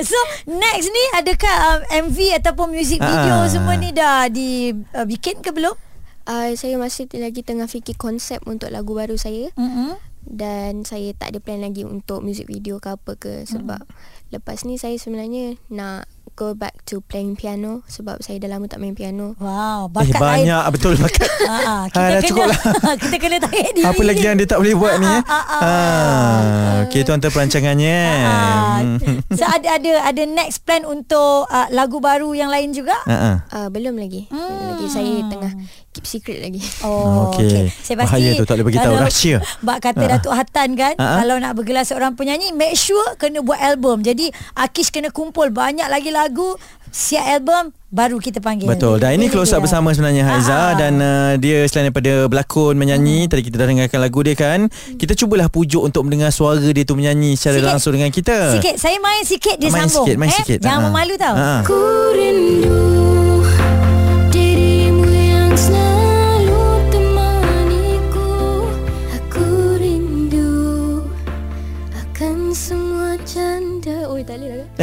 So 0.00 0.16
next 0.46 0.88
ni 0.88 1.04
adakah 1.14 1.56
um, 1.68 1.80
MV 2.06 2.18
ataupun 2.36 2.70
music 2.70 2.98
video 2.98 3.34
Ah. 3.36 3.46
semua 3.46 3.74
ni 3.74 3.90
dah 3.90 4.26
dibikin 4.26 5.38
ke 5.38 5.50
belum? 5.50 5.76
Uh, 6.22 6.52
saya 6.52 6.76
masih 6.76 7.08
lagi 7.16 7.40
tengah 7.40 7.66
fikir 7.66 7.96
konsep 7.96 8.38
untuk 8.44 8.68
lagu 8.68 8.92
baru 8.92 9.14
saya 9.14 9.50
Mm-hmm. 9.54 9.90
dan 10.22 10.84
saya 10.84 11.10
tak 11.12 11.32
ada 11.32 11.38
plan 11.38 11.58
lagi 11.58 11.82
untuk 11.82 12.20
music 12.20 12.44
video 12.44 12.76
ke 12.76 12.88
apa 12.88 13.12
ke 13.14 13.32
sebab 13.44 13.82
lepas 14.28 14.62
ni 14.62 14.76
saya 14.76 14.94
sebenarnya 14.94 15.58
nak 15.68 16.04
go 16.32 16.52
back 16.52 16.82
to 16.84 17.00
playing 17.02 17.32
piano 17.32 17.82
sebab 17.86 18.18
saya 18.18 18.36
dah 18.36 18.50
lama 18.50 18.64
tak 18.64 18.78
main 18.78 18.92
piano. 18.92 19.36
Wow, 19.36 19.86
Eh 19.86 20.08
bakat 20.08 20.16
lain. 20.16 20.24
banyak 20.46 20.64
betul 20.70 20.94
bakat 20.96 21.28
Ha, 21.40 21.56
ha, 21.66 21.74
kita 21.86 21.96
Ah, 21.96 22.08
dah 22.08 22.10
kena 22.12 22.20
cukup 22.26 22.44
lah. 22.46 22.60
kita 23.02 23.16
kena 23.16 23.36
tarik 23.38 23.68
diri. 23.72 23.86
Apa 23.86 24.02
lagi 24.02 24.22
yang 24.22 24.34
dia 24.34 24.46
tak 24.46 24.58
boleh 24.58 24.74
buat 24.74 24.94
ni 24.96 25.06
eh? 25.06 25.22
Ah, 25.22 25.32
ah, 25.32 25.44
ah. 25.50 25.60
Ah, 25.60 26.74
Okey 26.82 27.02
tuan-tuan 27.02 27.30
perancangannya 27.30 27.98
Ah, 28.20 28.78
Hmm. 28.80 29.20
so 29.38 29.44
ada 29.44 29.76
ada 29.76 29.92
ada 30.02 30.22
next 30.26 30.64
plan 30.64 30.82
untuk 30.82 31.44
uh, 31.44 31.68
lagu 31.70 31.98
baru 31.98 32.32
yang 32.32 32.48
lain 32.48 32.70
juga? 32.70 32.96
Ah, 33.02 33.12
ah. 33.12 33.36
Uh, 33.50 33.68
belum 33.68 33.94
lagi. 33.94 34.26
Belum 34.26 34.48
lagi 34.70 34.86
saya 34.88 35.12
tengah 35.26 35.52
keep 35.90 36.04
secret 36.04 36.40
lagi. 36.40 36.62
Oh, 36.80 37.28
Okey. 37.28 37.44
okey. 37.44 37.64
Saya 37.76 37.94
pasti 37.98 38.14
Bahaya 38.14 38.30
tu, 38.32 38.44
tak 38.44 38.54
boleh 38.54 38.66
bagi 38.66 38.78
tahu, 38.78 38.86
kalau 38.88 39.02
rahsia. 39.02 39.36
Bak 39.60 39.78
kata 39.80 39.98
Ha. 40.00 40.10
Datuk 40.12 40.32
Hatan 40.32 40.68
kan, 40.72 40.94
Ha, 40.94 41.02
ha. 41.04 41.16
kalau 41.18 41.36
nak 41.36 41.52
bergelar 41.52 41.82
seorang 41.82 42.14
penyanyi, 42.14 42.50
make 42.52 42.74
sure 42.74 43.02
kena 43.16 43.40
buat 43.40 43.58
album. 43.58 44.00
Jadi 44.00 44.30
Akish 44.54 44.88
kena 44.88 45.10
kumpul 45.10 45.50
banyak 45.50 45.86
lagi 45.86 46.08
lagu, 46.22 46.48
siap 46.88 47.24
album 47.24 47.70
baru 47.88 48.16
kita 48.16 48.38
panggil. 48.38 48.66
Betul 48.66 48.98
Dan 48.98 49.14
ini 49.14 49.26
close 49.26 49.50
up 49.50 49.58
dia. 49.58 49.66
bersama 49.66 49.90
sebenarnya 49.90 50.22
Haiza 50.22 50.46
Ah, 50.48 50.62
ah. 50.62 50.70
Dan 50.72 50.92
uh, 50.96 51.32
dia 51.36 51.66
selain 51.66 51.88
daripada 51.88 52.26
berlakon 52.26 52.74
Menyanyi 52.74 53.26
Tadi 53.26 53.42
kita 53.42 53.58
dah 53.58 53.66
dengarkan 53.66 53.98
lagu 53.98 54.22
dia 54.22 54.34
kan 54.34 54.70
Kita 54.94 55.10
cubalah 55.12 55.46
pujuk 55.46 55.82
Untuk 55.82 56.06
mendengar 56.06 56.30
suara 56.30 56.62
dia 56.62 56.84
tu 56.84 56.94
Menyanyi 56.94 57.34
secara 57.34 57.58
Sikit. 57.58 57.66
langsung 57.66 57.92
dengan 57.92 58.10
kita 58.10 58.54
Sikit, 58.54 58.74
saya 58.78 58.94
main 58.96 59.22
sikit 59.24 59.56
dia 59.56 59.68
Main 59.68 59.82
sambung. 59.84 60.06
sikit, 60.06 60.16
main 60.16 60.28
eh? 60.28 60.38
sikit. 60.38 60.58
Jangan 60.60 60.78
Ha. 60.78 60.86
memalu 60.86 61.14
tau. 61.16 61.34
Ha. 61.34 61.50
Ku 61.62 61.78
rindu 62.14 63.19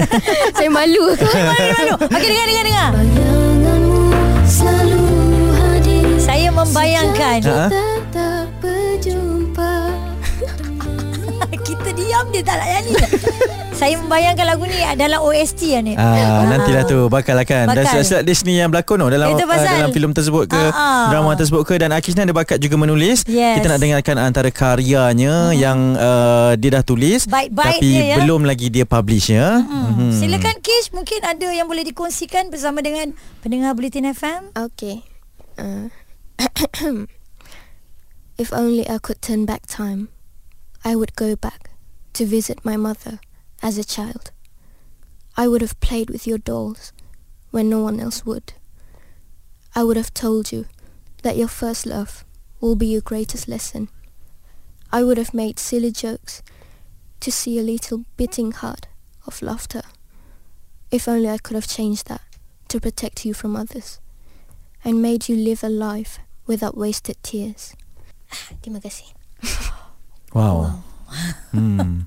saya 0.57 0.69
malu. 0.69 1.13
Malu, 1.17 1.65
malu. 1.73 1.93
Okey, 2.05 2.27
dengar, 2.29 2.45
dengar, 2.47 2.63
dengar. 2.65 2.89
Bayanganmu 2.93 4.01
selalu 4.47 5.01
hadir 5.57 6.05
Saya 6.21 6.47
membayangkan 6.53 7.39
Ha. 7.43 7.59
Kita 7.67 7.83
tak 8.13 8.45
berjumpa 8.63 9.73
kita 11.67 11.89
diam 11.93 12.25
dia 12.31 12.41
tak 12.43 12.55
nak 12.61 12.67
nyanyi. 12.67 12.93
Saya 13.77 13.93
membayangkan 14.01 14.45
lagu 14.49 14.65
ni 14.65 14.81
dalam 14.97 15.21
OST 15.21 15.61
lah 15.77 15.81
ni. 15.85 15.93
Ah, 15.93 16.49
nantilah 16.49 16.83
tu 16.89 16.97
bakal 17.13 17.37
lah 17.37 17.45
kan 17.45 17.69
Dan 17.69 17.85
silap 18.01 18.25
Disney 18.25 18.57
yang 18.57 18.73
berlakon 18.73 18.97
oh, 19.05 19.09
dalam 19.13 19.37
uh, 19.37 19.37
dalam 19.37 19.93
filem 19.93 20.11
tersebut 20.17 20.49
ke 20.49 20.57
Ah, 20.57 20.73
ah. 20.73 21.05
drama 21.13 21.37
tersebut 21.37 21.61
ke 21.61 21.77
dan 21.77 21.93
Akish 21.93 22.17
ni 22.17 22.25
ada 22.25 22.33
bakat 22.33 22.57
juga 22.57 22.73
menulis. 22.73 23.21
Yes. 23.29 23.61
Kita 23.61 23.77
nak 23.77 23.79
dengarkan 23.79 24.17
antara 24.17 24.49
karyanya 24.49 25.53
yang 25.53 25.93
uh, 25.93 26.57
dia 26.57 26.81
dah 26.81 26.83
tulis 26.83 27.29
Baik-baik 27.29 27.77
tapi 27.77 27.85
dia, 27.85 28.17
ya. 28.17 28.25
belum 28.25 28.41
lagi 28.49 28.73
dia 28.73 28.89
publish 28.89 29.29
ya. 29.29 29.61
Hmm. 29.61 30.09
Silakan 30.09 30.57
Kish 30.65 30.89
mungkin 30.89 31.21
ada 31.21 31.47
yang 31.53 31.69
boleh 31.69 31.85
dikongsikan 31.85 32.49
bersama 32.49 32.81
dengan 32.81 33.13
pendengar 33.45 33.77
Bulletin 33.77 34.09
FM. 34.09 34.57
Okay. 34.57 35.05
Uh, 35.61 35.93
if 38.41 38.49
only 38.49 38.89
I 38.89 38.97
could 38.97 39.21
turn 39.21 39.45
back 39.45 39.69
time, 39.69 40.09
I 40.81 40.97
would 40.97 41.13
go 41.13 41.37
back 41.37 41.77
to 42.17 42.25
visit 42.25 42.65
my 42.65 42.73
mother 42.73 43.21
as 43.61 43.77
a 43.77 43.83
child. 43.83 44.31
I 45.35 45.47
would 45.47 45.61
have 45.61 45.79
played 45.79 46.09
with 46.09 46.25
your 46.27 46.37
dolls 46.37 46.91
when 47.51 47.69
no 47.69 47.79
one 47.81 47.99
else 47.99 48.25
would. 48.25 48.53
I 49.75 49.83
would 49.83 49.97
have 49.97 50.13
told 50.13 50.51
you 50.51 50.65
that 51.23 51.37
your 51.37 51.47
first 51.47 51.85
love 51.85 52.25
will 52.59 52.75
be 52.75 52.87
your 52.87 53.01
greatest 53.01 53.47
lesson. 53.47 53.89
I 54.91 55.03
would 55.03 55.17
have 55.17 55.33
made 55.33 55.59
silly 55.59 55.91
jokes 55.91 56.41
to 57.19 57.31
see 57.31 57.59
a 57.59 57.63
little 57.63 58.05
beating 58.15 58.51
heart 58.51 58.87
of 59.25 59.41
laughter. 59.41 59.81
If 60.89 61.07
only 61.07 61.29
I 61.29 61.37
could 61.37 61.55
have 61.55 61.67
changed 61.67 62.07
that 62.07 62.21
to 62.69 62.79
protect 62.79 63.25
you 63.25 63.33
from 63.33 63.55
others 63.55 63.99
and 64.83 65.01
made 65.01 65.27
you 65.29 65.35
live 65.35 65.63
a 65.63 65.69
life 65.69 66.19
without 66.45 66.77
wasted 66.77 67.17
tears. 67.23 67.75
Terima 68.61 68.79
kasih. 68.85 69.13
Wow. 70.33 70.83
Hmm. 71.51 72.01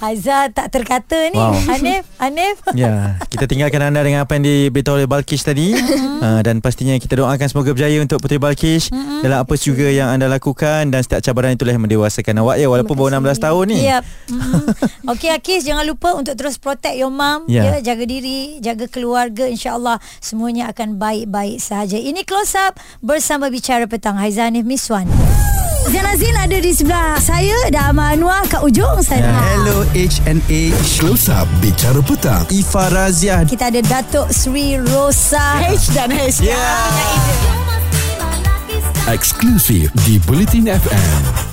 Haiza 0.00 0.48
tak 0.48 0.72
terkata 0.72 1.28
ni. 1.28 1.36
Wow. 1.36 1.52
Hanif, 1.52 2.08
Hanif. 2.16 2.56
Ya, 2.72 3.20
kita 3.28 3.44
tinggalkan 3.44 3.84
anda 3.84 4.00
dengan 4.00 4.24
apa 4.24 4.32
yang 4.40 4.48
diberitahu 4.48 4.96
oleh 4.96 5.04
Balkish 5.04 5.44
tadi 5.44 5.76
uh, 5.76 6.40
dan 6.40 6.64
pastinya 6.64 6.96
kita 6.96 7.20
doakan 7.20 7.46
semoga 7.52 7.76
berjaya 7.76 8.00
untuk 8.00 8.16
Puteri 8.16 8.40
Balkish 8.40 8.88
dalam 9.20 9.44
apa 9.44 9.54
juga 9.60 9.92
yang 9.92 10.08
anda 10.08 10.24
lakukan 10.24 10.88
dan 10.88 11.04
setiap 11.04 11.20
cabaran 11.20 11.52
itulah 11.52 11.76
yang 11.76 11.84
mendewasakan 11.84 12.40
awak 12.40 12.56
ya 12.56 12.72
walaupun 12.72 12.96
baru 12.96 13.20
16 13.20 13.44
tahun 13.44 13.64
ni. 13.68 13.78
Yep. 13.84 14.02
Mm. 14.32 14.64
Okey 15.12 15.30
Akis 15.30 15.62
jangan 15.68 15.84
lupa 15.84 16.16
untuk 16.16 16.32
terus 16.32 16.56
protect 16.56 16.96
your 16.96 17.12
mum 17.12 17.44
Ya. 17.44 17.76
ya 17.76 17.92
jaga 17.92 18.04
diri, 18.08 18.56
jaga 18.64 18.88
keluarga 18.88 19.44
insya-Allah 19.46 20.00
semuanya 20.24 20.72
akan 20.72 20.96
baik-baik 20.96 21.60
sahaja. 21.60 22.00
Ini 22.00 22.24
close 22.24 22.56
up 22.56 22.80
bersama 23.04 23.52
bicara 23.52 23.84
petang 23.84 24.16
Haizan 24.16 24.50
Hanif 24.50 24.64
Miswan. 24.64 25.04
Zain 25.88 26.04
Azil 26.04 26.36
ada 26.36 26.58
di 26.60 26.72
sebelah 26.76 27.16
saya 27.16 27.56
dan 27.72 27.96
Ahmad 27.96 28.20
Anwar 28.20 28.44
kat 28.44 28.60
ujung 28.60 29.00
sana. 29.00 29.32
Ya. 29.32 29.40
Hello 29.56 29.88
HNA 29.96 30.76
Close 31.00 31.32
Up 31.32 31.48
Bicara 31.64 32.04
Petang 32.04 32.44
Ifa 32.52 32.92
Razia. 32.92 33.48
Kita 33.48 33.72
ada 33.72 33.80
Datuk 33.80 34.28
Sri 34.28 34.76
Rosa 34.76 35.56
H 35.64 35.96
dan 35.96 36.12
H. 36.12 36.44
Ya. 36.44 36.68
Eksklusif 39.08 39.88
di 40.04 40.20
Bulletin 40.28 40.68
FM 40.68 41.49